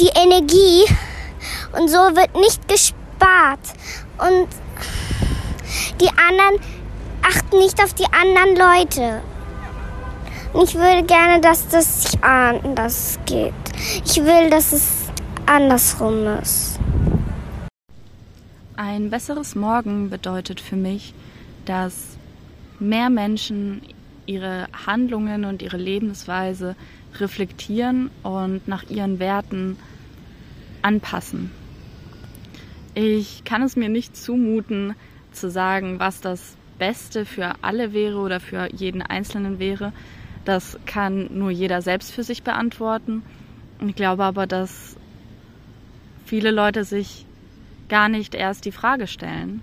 [0.00, 0.84] die Energie
[1.78, 3.60] und so wird nicht gespart.
[4.18, 4.48] Und
[6.00, 6.60] die anderen
[7.22, 9.22] achten nicht auf die anderen Leute.
[10.52, 13.54] Und ich würde gerne, dass das sich anders geht.
[14.04, 14.88] Ich will, dass es
[15.46, 16.71] andersrum ist.
[18.84, 21.14] Ein besseres Morgen bedeutet für mich,
[21.66, 22.18] dass
[22.80, 23.80] mehr Menschen
[24.26, 26.74] ihre Handlungen und ihre Lebensweise
[27.20, 29.76] reflektieren und nach ihren Werten
[30.82, 31.52] anpassen.
[32.96, 34.96] Ich kann es mir nicht zumuten,
[35.30, 39.92] zu sagen, was das Beste für alle wäre oder für jeden Einzelnen wäre.
[40.44, 43.22] Das kann nur jeder selbst für sich beantworten.
[43.86, 44.96] Ich glaube aber, dass
[46.24, 47.26] viele Leute sich
[47.92, 49.60] gar nicht erst die Frage stellen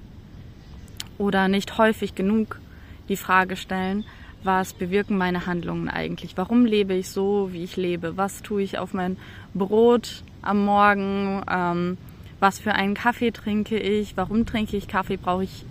[1.18, 2.60] oder nicht häufig genug
[3.08, 4.06] die Frage stellen,
[4.44, 6.38] was bewirken meine Handlungen eigentlich?
[6.38, 8.18] Warum lebe ich so, wie ich lebe?
[8.18, 9.18] Was tue ich auf mein
[9.56, 11.42] Brot am Morgen?
[11.50, 11.98] Ähm,
[12.40, 14.16] was für einen Kaffee trinke ich?
[14.16, 15.18] Warum trinke ich Kaffee?
[15.18, 15.66] Brauche ich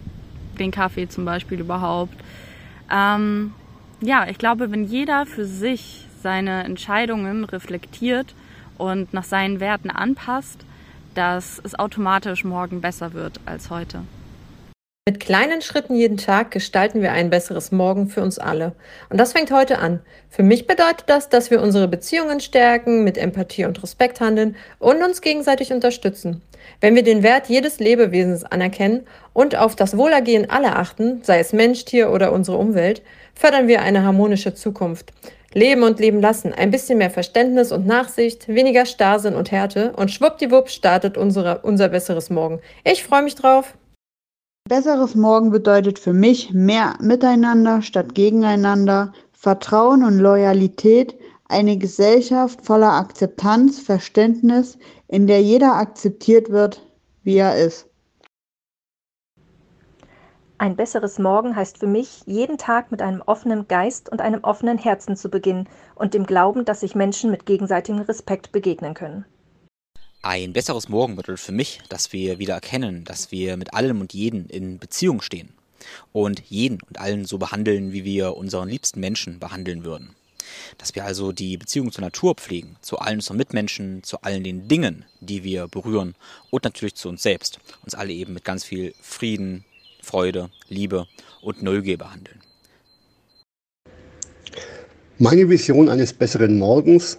[0.58, 2.16] den Kaffee zum Beispiel überhaupt?
[2.92, 3.54] Ähm,
[4.00, 8.34] ja, ich glaube, wenn jeder für sich seine Entscheidungen reflektiert
[8.78, 10.64] und nach seinen Werten anpasst,
[11.18, 14.04] dass es automatisch morgen besser wird als heute.
[15.04, 18.76] Mit kleinen Schritten jeden Tag gestalten wir ein besseres Morgen für uns alle.
[19.10, 19.98] Und das fängt heute an.
[20.28, 25.02] Für mich bedeutet das, dass wir unsere Beziehungen stärken, mit Empathie und Respekt handeln und
[25.02, 26.40] uns gegenseitig unterstützen.
[26.80, 31.52] Wenn wir den Wert jedes Lebewesens anerkennen und auf das Wohlergehen aller achten, sei es
[31.52, 33.02] Mensch, Tier oder unsere Umwelt,
[33.34, 35.12] fördern wir eine harmonische Zukunft.
[35.54, 40.10] Leben und leben lassen, ein bisschen mehr Verständnis und Nachsicht, weniger Starrsinn und Härte und
[40.10, 42.60] schwuppdiwupp startet unsere, unser besseres Morgen.
[42.84, 43.74] Ich freue mich drauf.
[44.68, 51.16] Besseres Morgen bedeutet für mich mehr Miteinander statt Gegeneinander, Vertrauen und Loyalität,
[51.48, 54.76] eine Gesellschaft voller Akzeptanz, Verständnis,
[55.08, 56.82] in der jeder akzeptiert wird,
[57.22, 57.87] wie er ist.
[60.60, 64.76] Ein besseres Morgen heißt für mich, jeden Tag mit einem offenen Geist und einem offenen
[64.76, 69.24] Herzen zu beginnen und dem Glauben, dass sich Menschen mit gegenseitigem Respekt begegnen können.
[70.20, 74.12] Ein besseres Morgen bedeutet für mich, dass wir wieder erkennen, dass wir mit allem und
[74.12, 75.50] jeden in Beziehung stehen
[76.12, 80.16] und jeden und allen so behandeln, wie wir unseren liebsten Menschen behandeln würden.
[80.76, 84.66] Dass wir also die Beziehung zur Natur pflegen, zu allen unseren Mitmenschen, zu allen den
[84.66, 86.16] Dingen, die wir berühren
[86.50, 87.60] und natürlich zu uns selbst.
[87.84, 89.64] Uns alle eben mit ganz viel Frieden,
[90.08, 91.06] Freude, Liebe
[91.42, 92.40] und Neugier behandeln.
[95.18, 97.18] Meine Vision eines besseren Morgens.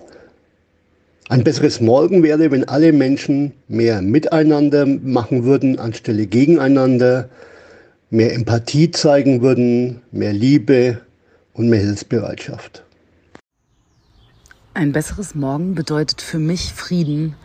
[1.29, 7.29] Ein besseres Morgen wäre, wenn alle Menschen mehr miteinander machen würden, anstelle gegeneinander,
[8.09, 11.01] mehr Empathie zeigen würden, mehr Liebe
[11.53, 12.83] und mehr Hilfsbereitschaft.
[14.73, 17.35] Ein besseres Morgen bedeutet für mich Frieden,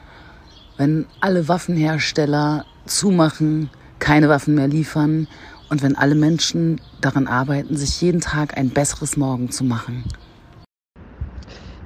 [0.78, 5.26] wenn alle Waffenhersteller zumachen, keine Waffen mehr liefern
[5.70, 10.04] und wenn alle Menschen daran arbeiten, sich jeden Tag ein besseres Morgen zu machen.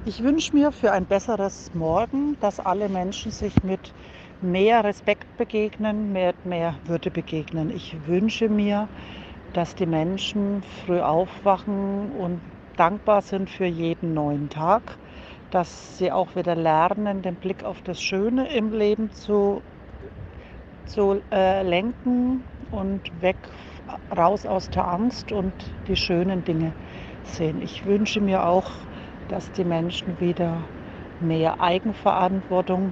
[0.05, 3.93] Ich wünsche mir für ein besseres Morgen, dass alle Menschen sich mit
[4.41, 7.69] mehr Respekt begegnen, mit mehr Würde begegnen.
[7.69, 8.87] Ich wünsche mir,
[9.53, 12.39] dass die Menschen früh aufwachen und
[12.77, 14.81] dankbar sind für jeden neuen Tag,
[15.51, 19.61] dass sie auch wieder lernen, den Blick auf das Schöne im Leben zu
[20.89, 23.37] zu äh, lenken und weg,
[24.15, 25.53] raus aus der Angst und
[25.87, 26.73] die schönen Dinge
[27.23, 27.61] sehen.
[27.61, 28.71] Ich wünsche mir auch,
[29.29, 30.57] dass die Menschen wieder
[31.19, 32.91] mehr Eigenverantwortung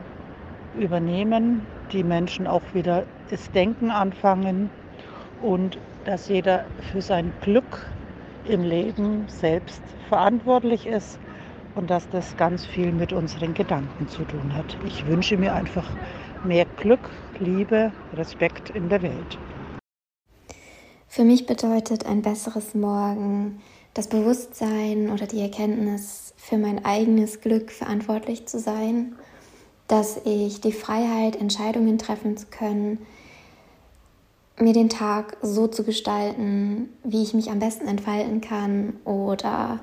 [0.74, 4.70] übernehmen, die Menschen auch wieder das Denken anfangen
[5.42, 7.92] und dass jeder für sein Glück
[8.44, 11.20] im Leben selbst verantwortlich ist
[11.76, 14.78] und dass das ganz viel mit unseren Gedanken zu tun hat.
[14.86, 15.98] Ich wünsche mir einfach
[16.46, 19.38] mehr Glück, Liebe, Respekt in der Welt.
[21.08, 23.62] Für mich bedeutet ein besseres Morgen
[23.94, 29.16] das Bewusstsein oder die Erkenntnis, für mein eigenes Glück verantwortlich zu sein,
[29.88, 33.00] dass ich die Freiheit, Entscheidungen treffen zu können,
[34.60, 39.80] mir den Tag so zu gestalten, wie ich mich am besten entfalten kann oder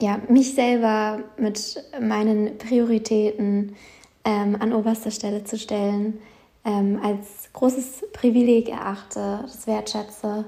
[0.00, 3.76] ja, mich selber mit meinen Prioritäten
[4.24, 6.18] ähm, an oberster Stelle zu stellen,
[6.64, 10.44] ähm, als großes Privileg erachte, das wertschätze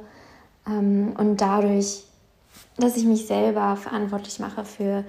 [0.67, 2.07] ähm, und dadurch
[2.79, 5.05] dass ich mich selber verantwortlich mache für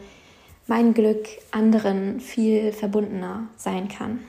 [0.67, 4.19] mein Glück, anderen viel verbundener sein kann.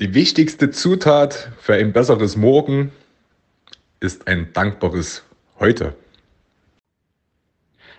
[0.00, 2.92] Die wichtigste Zutat für ein besseres Morgen
[4.00, 5.22] ist ein dankbares
[5.58, 5.94] Heute.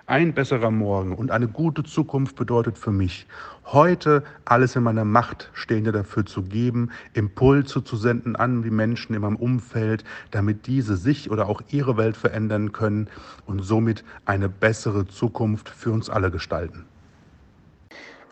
[0.09, 3.27] Ein besserer Morgen und eine gute Zukunft bedeutet für mich,
[3.65, 9.13] heute alles in meiner Macht Stehende dafür zu geben, Impulse zu senden an die Menschen
[9.15, 13.09] in meinem Umfeld, damit diese sich oder auch ihre Welt verändern können
[13.47, 16.85] und somit eine bessere Zukunft für uns alle gestalten.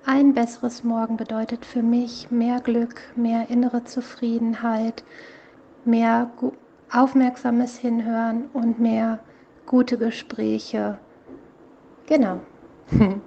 [0.05, 5.03] Ein besseres Morgen bedeutet für mich mehr Glück, mehr innere Zufriedenheit,
[5.83, 6.31] mehr
[6.89, 9.19] aufmerksames Hinhören und mehr
[9.65, 10.99] gute Gespräche
[12.07, 12.39] Genau.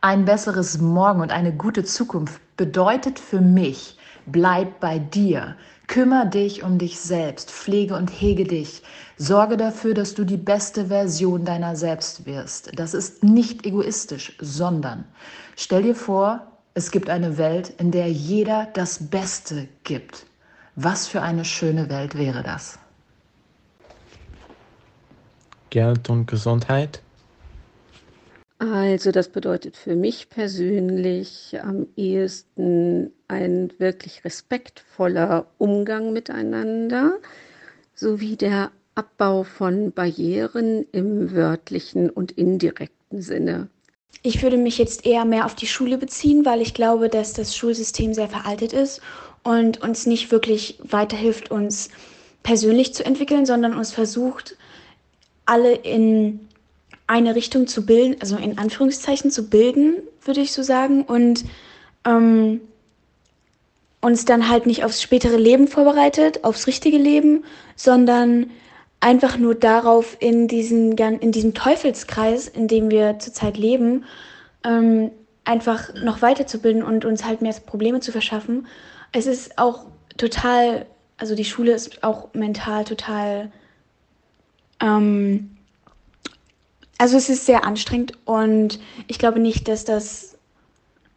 [0.00, 5.56] Ein besseres Morgen und eine gute Zukunft bedeutet für mich, bleib bei dir.
[5.88, 8.82] Kümmer dich um dich selbst, pflege und hege dich.
[9.16, 12.70] Sorge dafür, dass du die beste Version deiner selbst wirst.
[12.78, 15.04] Das ist nicht egoistisch, sondern
[15.56, 20.26] stell dir vor, es gibt eine Welt, in der jeder das Beste gibt.
[20.74, 22.78] Was für eine schöne Welt wäre das?
[25.70, 27.02] Geld und Gesundheit?
[28.58, 37.18] Also das bedeutet für mich persönlich am ehesten ein wirklich respektvoller Umgang miteinander
[37.94, 43.68] sowie der Abbau von Barrieren im wörtlichen und indirekten Sinne.
[44.22, 47.54] Ich würde mich jetzt eher mehr auf die Schule beziehen, weil ich glaube, dass das
[47.54, 49.02] Schulsystem sehr veraltet ist
[49.42, 51.90] und uns nicht wirklich weiterhilft, uns
[52.42, 54.56] persönlich zu entwickeln, sondern uns versucht,
[55.46, 56.40] alle in
[57.06, 61.44] eine Richtung zu bilden, also in Anführungszeichen zu bilden, würde ich so sagen, und
[62.04, 62.60] ähm,
[64.00, 67.44] uns dann halt nicht aufs spätere Leben vorbereitet, aufs richtige Leben,
[67.76, 68.50] sondern
[69.00, 74.04] einfach nur darauf, in, diesen, in diesem Teufelskreis, in dem wir zurzeit leben,
[74.64, 75.10] ähm,
[75.44, 78.66] einfach noch weiterzubilden und uns halt mehr Probleme zu verschaffen.
[79.12, 80.86] Es ist auch total,
[81.18, 83.52] also die Schule ist auch mental total
[84.80, 85.56] ähm,
[86.98, 90.36] also es ist sehr anstrengend und ich glaube nicht, dass das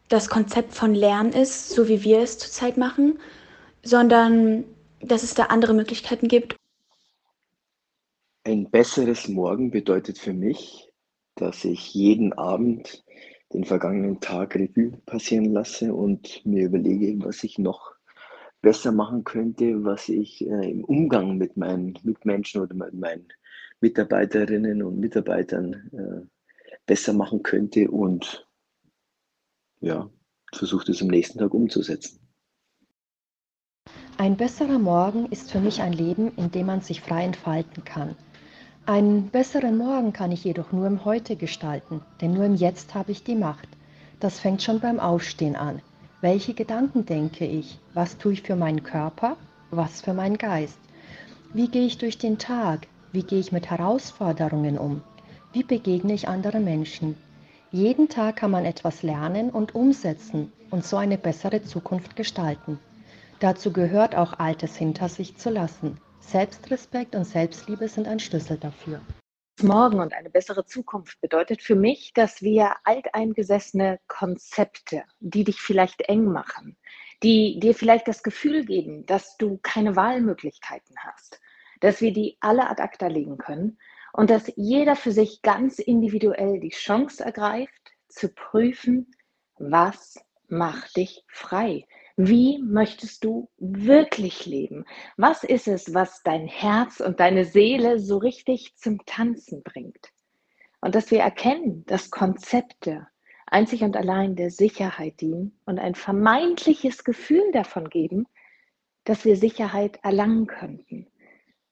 [0.10, 3.20] das Konzept von Lernen ist, so wie wir es zurzeit machen,
[3.84, 4.66] sondern
[5.02, 6.56] dass es da andere Möglichkeiten gibt.
[8.44, 10.92] Ein besseres Morgen bedeutet für mich,
[11.36, 13.04] dass ich jeden Abend
[13.54, 17.94] den vergangenen Tag Revue passieren lasse und mir überlege, was ich noch
[18.62, 23.28] besser machen könnte, was ich äh, im Umgang mit meinen Mitmenschen oder mit meinen
[23.82, 26.50] Mitarbeiterinnen und Mitarbeitern äh,
[26.86, 28.48] besser machen könnte und
[29.82, 30.10] ja,
[30.54, 32.20] versucht es am nächsten Tag umzusetzen.
[34.18, 38.18] Ein besserer Morgen ist für mich ein Leben, in dem man sich frei entfalten kann.
[38.86, 43.12] Einen besseren Morgen kann ich jedoch nur im Heute gestalten, denn nur im Jetzt habe
[43.12, 43.70] ich die Macht.
[44.20, 45.82] Das fängt schon beim Aufstehen an.
[46.22, 47.80] Welche Gedanken denke ich?
[47.94, 49.38] Was tue ich für meinen Körper?
[49.72, 50.80] Was für meinen Geist?
[51.54, 52.88] Wie gehe ich durch den Tag?
[53.12, 55.02] Wie gehe ich mit Herausforderungen um?
[55.52, 57.18] Wie begegne ich anderen Menschen?
[57.72, 62.80] Jeden Tag kann man etwas lernen und umsetzen und so eine bessere Zukunft gestalten.
[63.40, 65.98] Dazu gehört auch Altes hinter sich zu lassen.
[66.20, 69.02] Selbstrespekt und Selbstliebe sind ein Schlüssel dafür.
[69.62, 76.02] Morgen und eine bessere Zukunft bedeutet für mich, dass wir alteingesessene Konzepte, die dich vielleicht
[76.02, 76.78] eng machen,
[77.24, 81.42] die dir vielleicht das Gefühl geben, dass du keine Wahlmöglichkeiten hast,
[81.80, 83.78] dass wir die alle ad acta legen können
[84.14, 89.12] und dass jeder für sich ganz individuell die Chance ergreift, zu prüfen,
[89.58, 91.86] was macht dich frei?
[92.18, 94.86] Wie möchtest du wirklich leben?
[95.16, 100.12] Was ist es, was dein Herz und deine Seele so richtig zum Tanzen bringt?
[100.82, 103.08] Und dass wir erkennen, dass Konzepte
[103.46, 108.28] einzig und allein der Sicherheit dienen und ein vermeintliches Gefühl davon geben,
[109.06, 111.08] dass wir Sicherheit erlangen könnten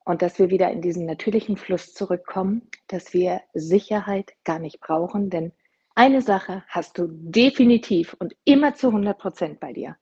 [0.08, 5.30] und dass wir wieder in diesen natürlichen Fluss zurückkommen, dass wir Sicherheit gar nicht brauchen,
[5.30, 5.52] denn
[5.96, 9.98] eine Sache hast du definitiv und immer zu 100 Prozent bei dir.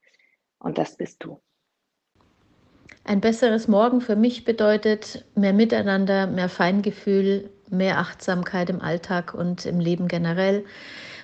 [0.60, 1.42] Und das bist du.
[3.04, 9.66] Ein besseres Morgen für mich bedeutet mehr Miteinander, mehr Feingefühl, mehr Achtsamkeit im Alltag und
[9.66, 10.66] im Leben generell,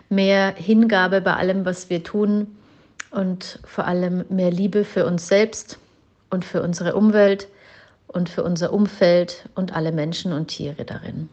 [0.10, 2.58] mehr Hingabe bei allem, was wir tun
[3.12, 5.78] und vor allem mehr Liebe für uns selbst
[6.32, 7.48] und für unsere Umwelt
[8.12, 11.30] und für unser Umfeld und alle Menschen und Tiere darin.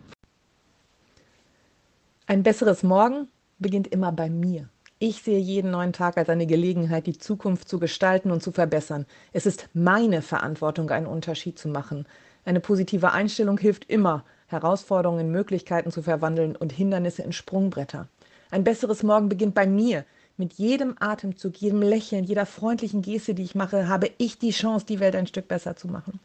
[2.26, 4.68] Ein besseres Morgen beginnt immer bei mir.
[5.00, 9.06] Ich sehe jeden neuen Tag als eine Gelegenheit, die Zukunft zu gestalten und zu verbessern.
[9.32, 12.06] Es ist meine Verantwortung, einen Unterschied zu machen.
[12.44, 18.08] Eine positive Einstellung hilft immer, Herausforderungen in Möglichkeiten zu verwandeln und Hindernisse in Sprungbretter.
[18.50, 20.04] Ein besseres Morgen beginnt bei mir.
[20.36, 24.86] Mit jedem Atemzug, jedem Lächeln, jeder freundlichen Geste, die ich mache, habe ich die Chance,
[24.86, 26.20] die Welt ein Stück besser zu machen.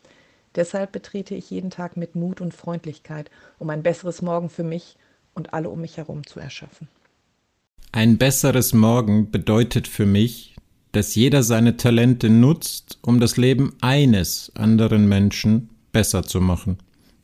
[0.56, 4.98] Deshalb betrete ich jeden Tag mit Mut und Freundlichkeit, um ein besseres Morgen für mich
[5.34, 6.88] und alle um mich herum zu erschaffen.
[7.92, 10.56] Ein besseres Morgen bedeutet für mich,
[10.92, 16.78] dass jeder seine Talente nutzt, um das Leben eines anderen Menschen besser zu machen.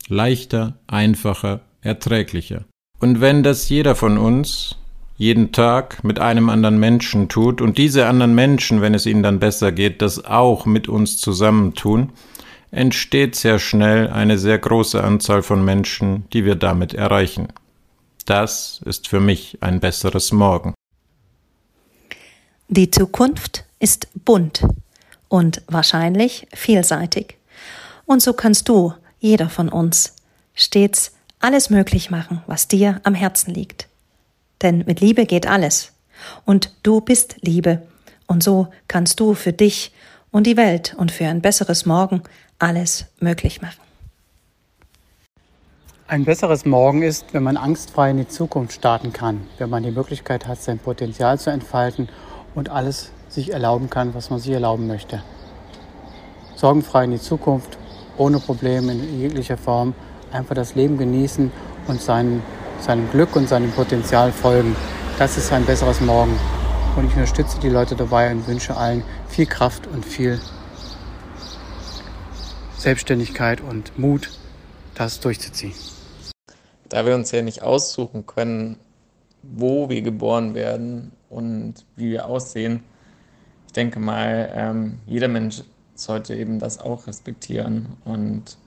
[0.07, 2.65] Leichter, einfacher, erträglicher.
[2.99, 4.75] Und wenn das jeder von uns
[5.17, 9.39] jeden Tag mit einem anderen Menschen tut und diese anderen Menschen, wenn es ihnen dann
[9.39, 12.11] besser geht, das auch mit uns zusammentun,
[12.72, 17.47] entsteht sehr schnell eine sehr große Anzahl von Menschen, die wir damit erreichen.
[18.26, 20.74] Das ist für mich ein besseres Morgen.
[22.67, 24.63] Die Zukunft ist bunt
[25.28, 27.38] und wahrscheinlich vielseitig.
[28.05, 30.15] Und so kannst du, jeder von uns,
[30.53, 33.88] stets alles möglich machen, was dir am Herzen liegt.
[34.61, 35.93] Denn mit Liebe geht alles.
[36.45, 37.88] Und du bist Liebe.
[38.28, 39.91] Und so kannst du für dich
[40.32, 42.22] und die Welt und für ein besseres Morgen
[42.60, 43.80] alles möglich machen.
[46.07, 49.91] Ein besseres Morgen ist, wenn man angstfrei in die Zukunft starten kann, wenn man die
[49.91, 52.10] Möglichkeit hat, sein Potenzial zu entfalten
[52.55, 55.24] und alles sich erlauben kann, was man sich erlauben möchte.
[56.55, 57.78] Sorgenfrei in die Zukunft,
[58.18, 59.93] ohne Probleme in jeglicher Form,
[60.32, 61.51] einfach das Leben genießen
[61.88, 62.43] und seinen,
[62.82, 64.76] seinem Glück und seinem Potenzial folgen.
[65.18, 66.38] Das ist ein besseres Morgen.
[66.97, 70.39] Und ich unterstütze die Leute dabei und wünsche allen viel Kraft und viel
[72.80, 74.32] Selbstständigkeit und Mut,
[74.95, 75.73] das durchzuziehen.
[76.88, 78.77] Da wir uns ja nicht aussuchen können,
[79.43, 82.82] wo wir geboren werden und wie wir aussehen,
[83.67, 85.61] ich denke mal, ähm, jeder Mensch
[85.93, 87.97] sollte eben das auch respektieren.
[88.05, 88.57] Und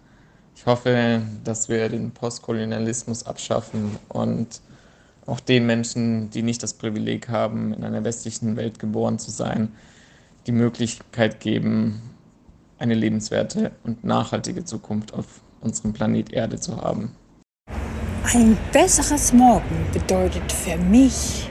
[0.57, 4.61] ich hoffe, dass wir den Postkolonialismus abschaffen und
[5.25, 9.73] auch den Menschen, die nicht das Privileg haben, in einer westlichen Welt geboren zu sein,
[10.47, 12.12] die Möglichkeit geben,
[12.83, 15.27] eine lebenswerte und nachhaltige Zukunft auf
[15.61, 17.13] unserem Planet Erde zu haben.
[18.35, 21.49] Ein besseres Morgen bedeutet für mich,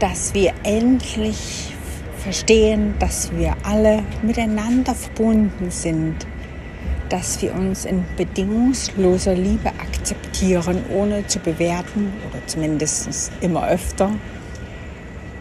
[0.00, 1.72] dass wir endlich
[2.18, 6.26] verstehen, dass wir alle miteinander verbunden sind,
[7.08, 14.10] dass wir uns in bedingungsloser Liebe akzeptieren, ohne zu bewerten oder zumindest immer öfter,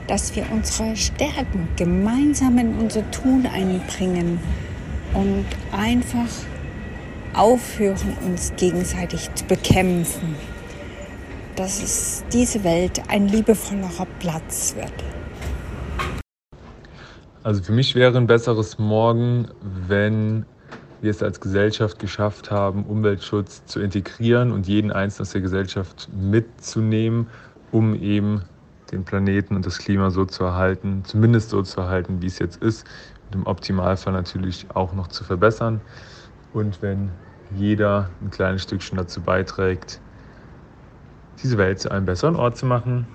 [0.05, 4.39] dass wir unsere Stärken gemeinsam in unser Tun einbringen
[5.13, 6.27] und einfach
[7.33, 10.35] aufhören, uns gegenseitig zu bekämpfen.
[11.55, 14.93] Dass es diese Welt ein liebevollerer Platz wird.
[17.43, 19.47] Also für mich wäre ein besseres Morgen,
[19.87, 20.45] wenn
[21.01, 26.09] wir es als Gesellschaft geschafft haben, Umweltschutz zu integrieren und jeden Einzelnen aus der Gesellschaft
[26.13, 27.27] mitzunehmen,
[27.71, 28.43] um eben
[28.91, 32.61] den Planeten und das Klima so zu erhalten, zumindest so zu erhalten, wie es jetzt
[32.61, 32.85] ist,
[33.35, 35.81] im Optimalfall natürlich auch noch zu verbessern.
[36.53, 37.11] Und wenn
[37.55, 39.99] jeder ein kleines Stückchen dazu beiträgt,
[41.43, 43.07] diese Welt zu einem besseren Ort zu machen.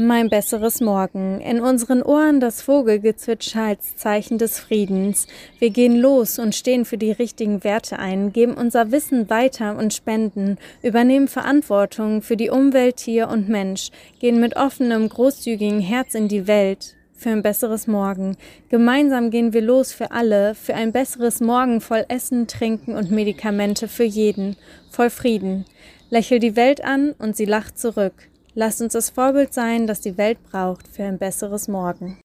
[0.00, 1.40] Mein besseres Morgen.
[1.40, 5.26] In unseren Ohren das Vogelgezwitscher als Zeichen des Friedens.
[5.58, 9.92] Wir gehen los und stehen für die richtigen Werte ein, geben unser Wissen weiter und
[9.92, 16.28] spenden, übernehmen Verantwortung für die Umwelt, Tier und Mensch, gehen mit offenem, großzügigen Herz in
[16.28, 18.36] die Welt, für ein besseres Morgen.
[18.68, 23.88] Gemeinsam gehen wir los für alle, für ein besseres Morgen voll Essen, Trinken und Medikamente
[23.88, 24.56] für jeden,
[24.90, 25.66] voll Frieden.
[26.10, 28.14] Lächel die Welt an und sie lacht zurück.
[28.54, 32.20] Lasst uns das Vorbild sein, das die Welt braucht für ein besseres Morgen.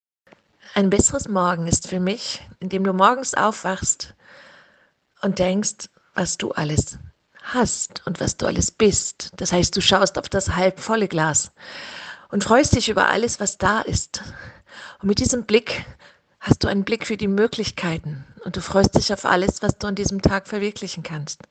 [0.76, 4.16] Ein besseres Morgen ist für mich, indem du morgens aufwachst
[5.22, 6.98] und denkst, was du alles
[7.42, 9.32] hast und was du alles bist.
[9.38, 11.52] Das heißt, du schaust auf das halb volle Glas
[12.32, 14.24] und freust dich über alles, was da ist.
[15.02, 15.86] Und mit diesem Blick
[16.40, 19.88] hast du einen Blick für die Möglichkeiten und du freust dich auf alles, was du
[19.88, 21.42] an diesem Tag verwirklichen kannst.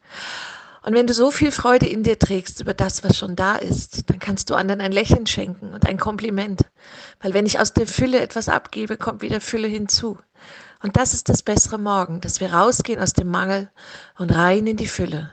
[0.83, 4.11] Und wenn du so viel Freude in dir trägst über das, was schon da ist,
[4.11, 6.63] dann kannst du anderen ein Lächeln schenken und ein Kompliment.
[7.21, 10.19] Weil wenn ich aus der Fülle etwas abgebe, kommt wieder Fülle hinzu.
[10.83, 13.71] Und das ist das bessere Morgen, dass wir rausgehen aus dem Mangel
[14.19, 15.31] und rein in die Fülle.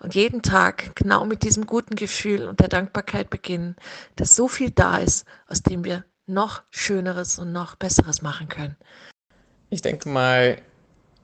[0.00, 3.76] Und jeden Tag genau mit diesem guten Gefühl und der Dankbarkeit beginnen,
[4.16, 8.76] dass so viel da ist, aus dem wir noch Schöneres und noch Besseres machen können.
[9.70, 10.58] Ich denke mal,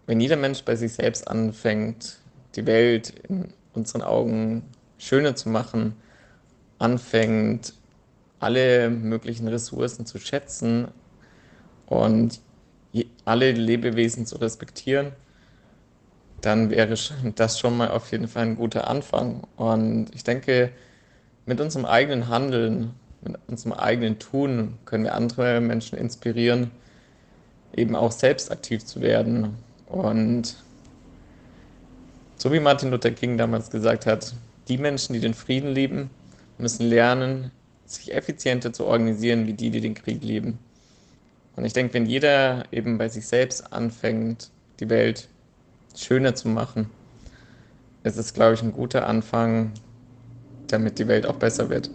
[0.07, 2.19] wenn jeder Mensch bei sich selbst anfängt,
[2.55, 4.65] die Welt in unseren Augen
[4.99, 5.97] schöner zu machen,
[6.79, 7.75] anfängt,
[8.41, 10.89] alle möglichen Ressourcen zu schätzen
[11.87, 12.41] und
[13.25, 15.13] alle Lebewesen zu respektieren,
[16.41, 16.97] dann wäre
[17.37, 19.45] das schon mal auf jeden Fall ein guter Anfang.
[19.57, 20.73] Und ich denke,
[21.47, 26.71] mit unserem eigenen Handeln, mit unserem eigenen Tun können wir andere Menschen inspirieren,
[27.75, 29.57] eben auch selbst aktiv zu werden.
[29.87, 30.57] Und
[32.37, 34.35] so wie Martin Luther King damals gesagt hat,
[34.69, 36.11] die Menschen, die den Frieden lieben,
[36.59, 37.51] müssen lernen,
[37.87, 40.59] sich effizienter zu organisieren, wie die, die den Krieg lieben.
[41.57, 44.51] Und ich denke, wenn jeder eben bei sich selbst anfängt,
[44.81, 45.29] die Welt
[45.95, 46.89] schöner zu machen,
[48.05, 49.73] ist es, glaube ich, ein guter Anfang,
[50.67, 51.91] damit die Welt auch besser wird.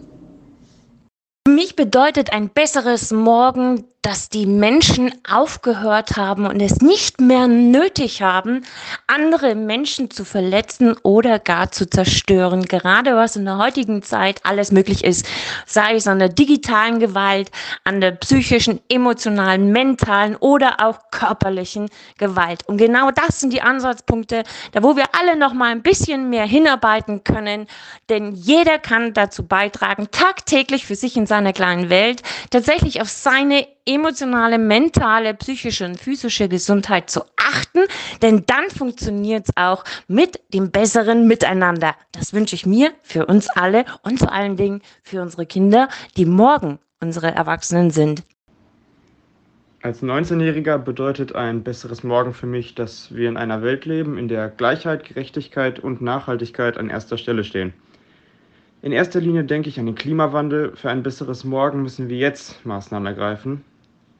[1.48, 7.46] Für mich bedeutet ein besseres Morgen, dass die Menschen aufgehört haben und es nicht mehr
[7.46, 8.64] nötig haben,
[9.06, 12.64] andere Menschen zu verletzen oder gar zu zerstören.
[12.64, 15.26] Gerade was in der heutigen Zeit alles möglich ist,
[15.66, 17.50] sei es an der digitalen Gewalt,
[17.84, 22.66] an der psychischen, emotionalen, mentalen oder auch körperlichen Gewalt.
[22.66, 26.46] Und genau das sind die Ansatzpunkte, da wo wir alle noch mal ein bisschen mehr
[26.46, 27.66] hinarbeiten können,
[28.08, 33.66] denn jeder kann dazu beitragen, tagtäglich für sich in seiner kleinen Welt tatsächlich auf seine
[33.88, 37.80] emotionale, mentale, psychische und physische Gesundheit zu achten,
[38.20, 41.94] denn dann funktioniert es auch mit dem besseren Miteinander.
[42.12, 46.26] Das wünsche ich mir für uns alle und vor allen Dingen für unsere Kinder, die
[46.26, 48.22] morgen unsere Erwachsenen sind.
[49.80, 54.28] Als 19-Jähriger bedeutet ein besseres Morgen für mich, dass wir in einer Welt leben, in
[54.28, 57.72] der Gleichheit, Gerechtigkeit und Nachhaltigkeit an erster Stelle stehen.
[58.82, 60.76] In erster Linie denke ich an den Klimawandel.
[60.76, 63.64] Für ein besseres Morgen müssen wir jetzt Maßnahmen ergreifen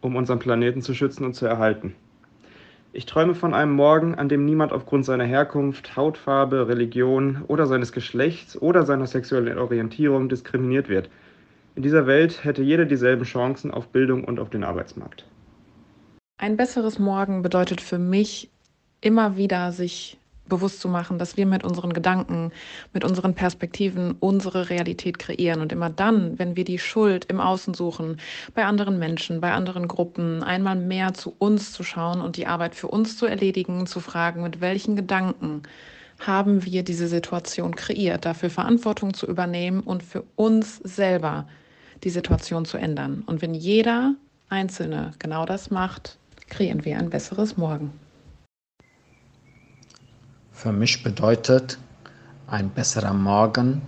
[0.01, 1.95] um unseren Planeten zu schützen und zu erhalten.
[2.93, 7.93] Ich träume von einem Morgen, an dem niemand aufgrund seiner Herkunft, Hautfarbe, Religion oder seines
[7.93, 11.11] Geschlechts oder seiner sexuellen Orientierung diskriminiert wird.
[11.75, 15.25] In dieser Welt hätte jeder dieselben Chancen auf Bildung und auf den Arbeitsmarkt.
[16.39, 18.51] Ein besseres Morgen bedeutet für mich
[19.01, 20.19] immer wieder sich
[20.49, 22.53] bewusst zu machen, dass wir mit unseren Gedanken,
[22.93, 25.61] mit unseren Perspektiven unsere Realität kreieren.
[25.61, 28.19] Und immer dann, wenn wir die Schuld im Außen suchen,
[28.55, 32.75] bei anderen Menschen, bei anderen Gruppen, einmal mehr zu uns zu schauen und die Arbeit
[32.75, 35.63] für uns zu erledigen, zu fragen, mit welchen Gedanken
[36.21, 41.47] haben wir diese Situation kreiert, dafür Verantwortung zu übernehmen und für uns selber
[42.05, 43.23] die Situation zu ändern.
[43.27, 44.15] Und wenn jeder
[44.49, 46.19] Einzelne genau das macht,
[46.49, 47.93] kreieren wir ein besseres Morgen.
[50.59, 51.79] Für mich bedeutet
[52.49, 53.81] ein besserer Morgen,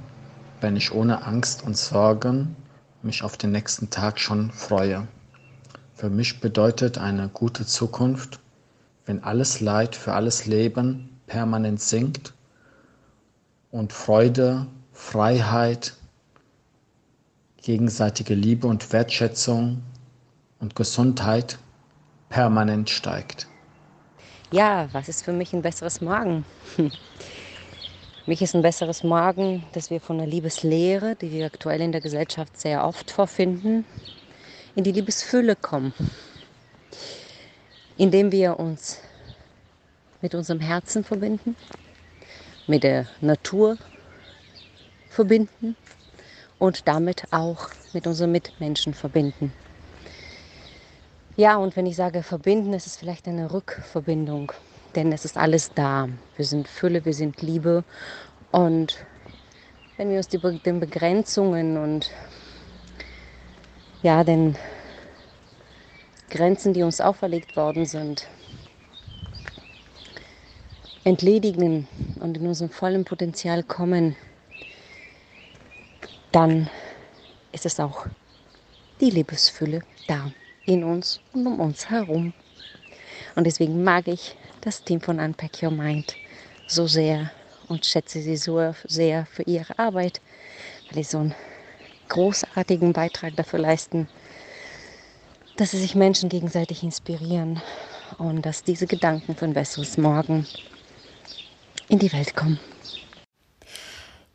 [0.61, 2.55] wenn ich ohne Angst und Sorgen
[3.03, 5.09] mich auf den nächsten Tag schon freue.
[5.95, 8.39] Für mich bedeutet eine gute Zukunft,
[9.05, 12.35] wenn alles Leid für alles Leben permanent sinkt
[13.73, 15.97] und Freude, Freiheit,
[17.57, 19.83] gegenseitige Liebe und Wertschätzung
[20.61, 21.59] und Gesundheit
[22.29, 23.50] permanent steigt.
[24.53, 25.99] Ja, was ist für mich ein besseres?
[25.99, 26.43] Für
[28.27, 32.01] mich ist ein besseres Morgen, dass wir von der Liebeslehre, die wir aktuell in der
[32.01, 33.85] Gesellschaft sehr oft vorfinden,
[34.75, 35.95] in die Liebesfülle kommen.
[37.97, 38.99] Indem wir uns
[40.21, 41.55] mit unserem Herzen verbinden,
[42.67, 43.79] mit der Natur
[45.09, 45.77] verbinden
[46.59, 49.53] und damit auch mit unseren Mitmenschen verbinden.
[51.41, 54.53] Ja, und wenn ich sage verbinden, ist es vielleicht eine Rückverbindung,
[54.95, 56.07] denn es ist alles da.
[56.36, 57.82] Wir sind Fülle, wir sind Liebe.
[58.53, 59.07] Und
[59.97, 62.11] wenn wir uns die, den Begrenzungen und
[64.03, 64.55] ja, den
[66.28, 68.28] Grenzen, die uns auferlegt worden sind,
[71.05, 74.14] entledigen und in unserem vollen Potenzial kommen,
[76.32, 76.68] dann
[77.51, 78.05] ist es auch
[79.01, 80.30] die Liebesfülle da
[80.67, 82.33] in uns und um uns herum.
[83.37, 86.15] Und deswegen mag ich das Team von Unpack Your Mind
[86.67, 87.31] so sehr
[87.69, 90.21] und schätze sie so sehr für ihre Arbeit,
[90.91, 91.35] weil sie so einen
[92.09, 94.09] großartigen Beitrag dafür leisten,
[95.57, 97.61] dass sie sich Menschen gegenseitig inspirieren
[98.19, 100.47] und dass diese Gedanken für ein besseres Morgen
[101.89, 102.59] in die Welt kommen.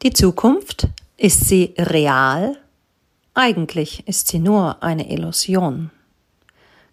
[0.02, 2.58] Die Zukunft, ist sie real?
[3.34, 5.92] Eigentlich ist sie nur eine Illusion.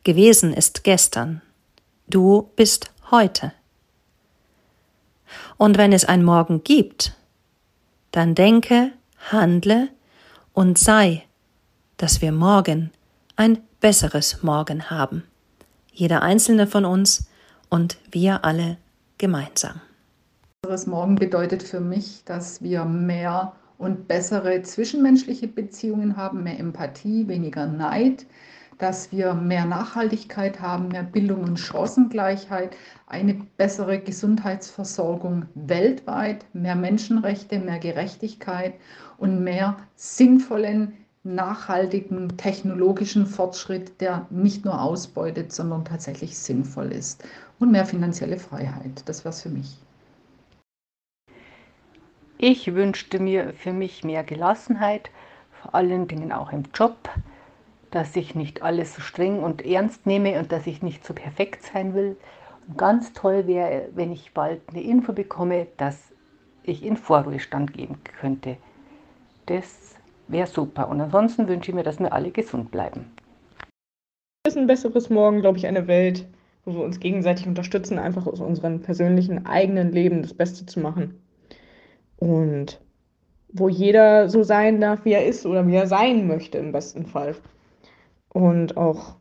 [0.04, 1.42] Gewesen ist gestern.
[2.08, 3.52] Du bist heute.
[5.56, 7.14] Und wenn es ein Morgen gibt,
[8.10, 8.90] dann denke,
[9.30, 9.88] handle
[10.52, 11.22] und sei,
[11.98, 12.90] dass wir morgen
[13.36, 15.22] ein besseres Morgen haben.
[15.92, 17.28] Jeder einzelne von uns
[17.68, 18.78] und wir alle
[19.18, 19.80] gemeinsam.
[20.62, 27.28] Besseres Morgen bedeutet für mich, dass wir mehr und bessere zwischenmenschliche Beziehungen haben, mehr Empathie,
[27.28, 28.26] weniger Neid,
[28.82, 32.76] dass wir mehr Nachhaltigkeit haben, mehr Bildung und Chancengleichheit,
[33.06, 38.74] eine bessere Gesundheitsversorgung weltweit, mehr Menschenrechte, mehr Gerechtigkeit
[39.18, 47.22] und mehr sinnvollen, nachhaltigen technologischen Fortschritt, der nicht nur ausbeutet, sondern tatsächlich sinnvoll ist.
[47.60, 49.04] Und mehr finanzielle Freiheit.
[49.06, 49.78] Das wäre es für mich.
[52.38, 55.12] Ich wünschte mir für mich mehr Gelassenheit,
[55.52, 57.08] vor allen Dingen auch im Job,
[57.92, 61.62] dass ich nicht alles so streng und ernst nehme und dass ich nicht so perfekt
[61.62, 62.16] sein will.
[62.66, 66.12] Und ganz toll wäre, wenn ich bald eine Info bekomme, dass
[66.64, 68.56] ich in Vorruhestand gehen könnte.
[69.46, 69.94] Das
[70.28, 70.88] wäre super.
[70.88, 73.12] Und ansonsten wünsche ich mir, dass wir alle gesund bleiben.
[74.44, 76.26] Es ist ein besseres Morgen, glaube ich, eine Welt,
[76.64, 81.20] wo wir uns gegenseitig unterstützen, einfach aus unserem persönlichen eigenen Leben das Beste zu machen
[82.16, 82.80] und
[83.52, 87.04] wo jeder so sein darf, wie er ist oder wie er sein möchte im besten
[87.04, 87.34] Fall.
[88.32, 89.16] Und auch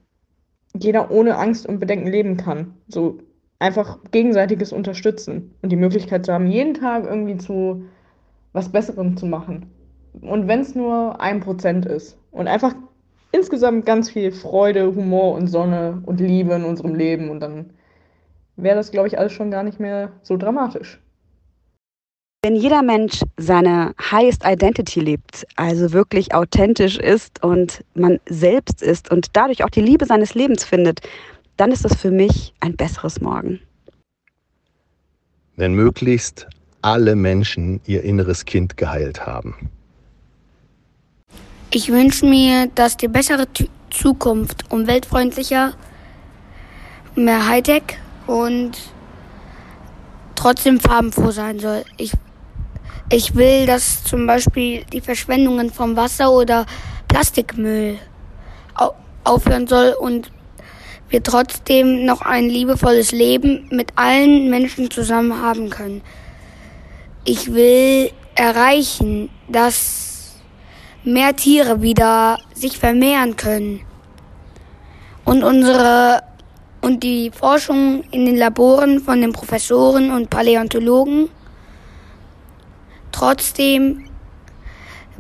[0.74, 2.76] jeder ohne Angst und Bedenken leben kann.
[2.88, 3.20] So
[3.60, 7.86] einfach gegenseitiges Unterstützen und die Möglichkeit zu haben, jeden Tag irgendwie zu
[8.54, 9.72] was Besserem zu machen.
[10.22, 12.18] Und wenn es nur ein Prozent ist.
[12.32, 12.74] Und einfach
[13.32, 17.30] insgesamt ganz viel Freude, Humor und Sonne und Liebe in unserem Leben.
[17.30, 17.72] Und dann
[18.56, 21.02] wäre das, glaube ich, alles schon gar nicht mehr so dramatisch.
[22.44, 29.12] Wenn jeder Mensch seine Highest Identity lebt, also wirklich authentisch ist und man selbst ist
[29.12, 31.02] und dadurch auch die Liebe seines Lebens findet,
[31.58, 33.60] dann ist das für mich ein besseres Morgen.
[35.56, 36.48] Wenn möglichst
[36.82, 39.70] alle Menschen ihr inneres Kind geheilt haben.
[41.70, 43.46] Ich wünsche mir, dass die bessere
[43.92, 45.74] Zukunft umweltfreundlicher,
[47.16, 47.84] mehr Hightech
[48.26, 48.72] und
[50.34, 51.84] trotzdem farbenfroh sein soll.
[51.98, 52.14] Ich
[53.12, 56.66] ich will, dass zum Beispiel die Verschwendungen vom Wasser oder
[57.10, 58.00] Plastikmüll
[59.24, 60.32] aufhören soll und
[61.10, 66.02] wir trotzdem noch ein liebevolles Leben mit allen Menschen zusammen haben können.
[67.26, 70.36] Ich will erreichen, dass
[71.04, 73.82] mehr Tiere wieder sich vermehren können
[75.26, 76.24] und unsere
[76.82, 81.30] und die Forschung in den Laboren von den Professoren und Paläontologen
[83.12, 84.06] trotzdem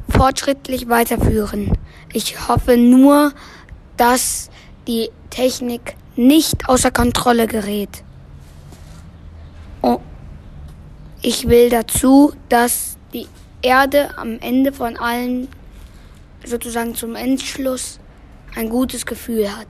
[0.10, 1.78] fortschrittlich weiterführen.
[2.14, 3.34] Ich hoffe nur,
[3.98, 4.50] dass
[4.88, 8.04] die Technik nicht außer Kontrolle gerät.
[9.82, 10.00] Oh,
[11.22, 13.28] ich will dazu, dass die
[13.62, 15.48] Erde am Ende von allen,
[16.46, 18.00] sozusagen zum Endschluss,
[18.56, 19.68] ein gutes Gefühl hat.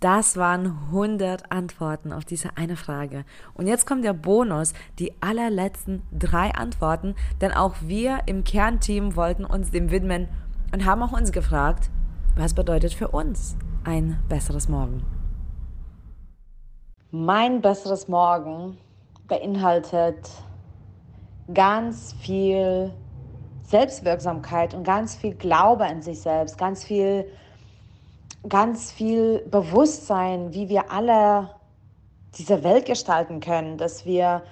[0.00, 3.24] Das waren 100 Antworten auf diese eine Frage.
[3.54, 9.44] Und jetzt kommt der Bonus, die allerletzten drei Antworten, denn auch wir im Kernteam wollten
[9.44, 10.28] uns dem widmen
[10.72, 11.90] und haben auch uns gefragt,
[12.36, 15.02] was bedeutet für uns ein besseres Morgen?
[17.10, 18.78] Mein besseres Morgen
[19.26, 20.30] beinhaltet
[21.52, 22.92] ganz viel
[23.62, 27.26] Selbstwirksamkeit und ganz viel Glaube an sich selbst, ganz viel
[28.46, 31.50] ganz viel Bewusstsein, wie wir alle
[32.36, 34.42] diese Welt gestalten können, dass wir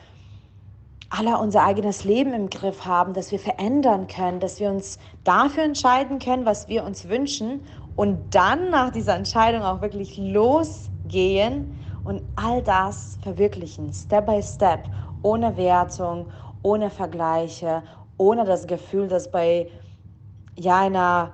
[1.09, 5.63] alle unser eigenes Leben im Griff haben, dass wir verändern können, dass wir uns dafür
[5.63, 7.63] entscheiden können, was wir uns wünschen
[7.95, 14.89] und dann nach dieser Entscheidung auch wirklich losgehen und all das verwirklichen, Step by Step,
[15.23, 16.29] ohne Wertung,
[16.63, 17.83] ohne Vergleiche,
[18.17, 19.69] ohne das Gefühl, dass bei
[20.57, 21.33] ja einer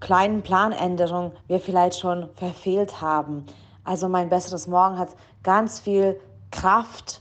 [0.00, 3.46] kleinen Planänderungen wir vielleicht schon verfehlt haben.
[3.84, 5.10] Also mein besseres Morgen hat
[5.42, 6.20] ganz viel
[6.50, 7.20] Kraft,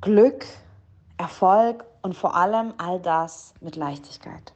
[0.00, 0.46] Glück,
[1.16, 4.52] Erfolg und vor allem all das mit Leichtigkeit.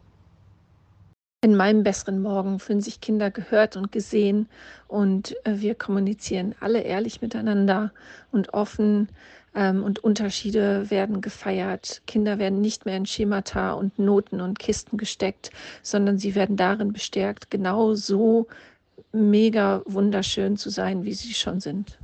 [1.45, 4.49] In meinem besseren Morgen fühlen sich Kinder gehört und gesehen
[4.87, 7.91] und äh, wir kommunizieren alle ehrlich miteinander
[8.31, 9.09] und offen
[9.55, 12.03] ähm, und Unterschiede werden gefeiert.
[12.07, 15.51] Kinder werden nicht mehr in Schemata und Noten und Kisten gesteckt,
[15.83, 18.47] sondern sie werden darin bestärkt, genau so
[19.13, 21.99] mega wunderschön zu sein, wie sie schon sind.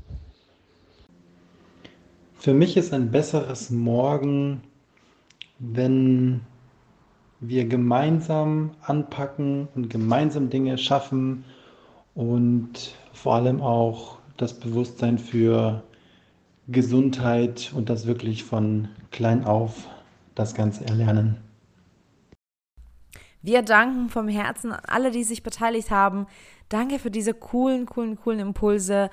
[2.39, 4.63] Für mich ist ein besseres Morgen,
[5.59, 6.41] wenn
[7.41, 11.45] wir gemeinsam anpacken und gemeinsam Dinge schaffen
[12.15, 15.83] und vor allem auch das Bewusstsein für
[16.69, 19.89] Gesundheit und das wirklich von klein auf
[20.35, 21.39] das Ganze erlernen.
[23.43, 26.27] Wir danken vom Herzen an alle, die sich beteiligt haben.
[26.69, 29.11] Danke für diese coolen, coolen, coolen Impulse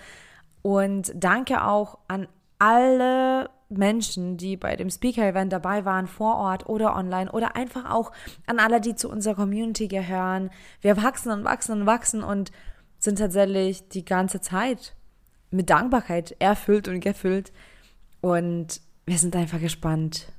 [0.61, 2.27] und danke auch an
[2.59, 8.11] alle Menschen, die bei dem Speaker-Event dabei waren, vor Ort oder online oder einfach auch
[8.45, 10.49] an alle, die zu unserer Community gehören.
[10.81, 12.51] Wir wachsen und wachsen und wachsen und
[12.99, 14.95] sind tatsächlich die ganze Zeit
[15.55, 17.51] mit Dankbarkeit erfüllt und gefüllt.
[18.21, 20.31] Und wir sind einfach gespannt,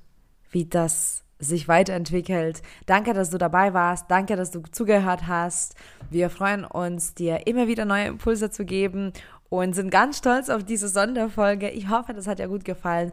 [0.51, 2.63] wie das sich weiterentwickelt.
[2.87, 4.11] Danke, dass du dabei warst.
[4.11, 5.75] Danke, dass du zugehört hast.
[6.11, 9.13] Wir freuen uns, dir immer wieder neue Impulse zu geben
[9.49, 11.71] und sind ganz stolz auf diese Sonderfolge.
[11.71, 13.13] Ich hoffe, das hat dir gut gefallen.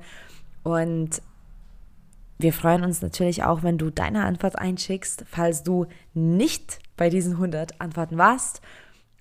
[0.63, 1.21] Und
[2.39, 7.33] wir freuen uns natürlich auch, wenn du deine Antwort einschickst, falls du nicht bei diesen
[7.33, 8.61] 100 Antworten warst.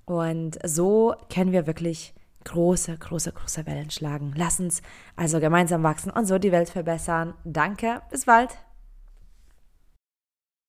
[0.04, 2.14] Und so können wir wirklich
[2.44, 4.32] große, große, große Wellen schlagen.
[4.36, 4.82] Lass uns
[5.16, 7.34] also gemeinsam wachsen und so die Welt verbessern.
[7.44, 8.50] Danke, bis bald.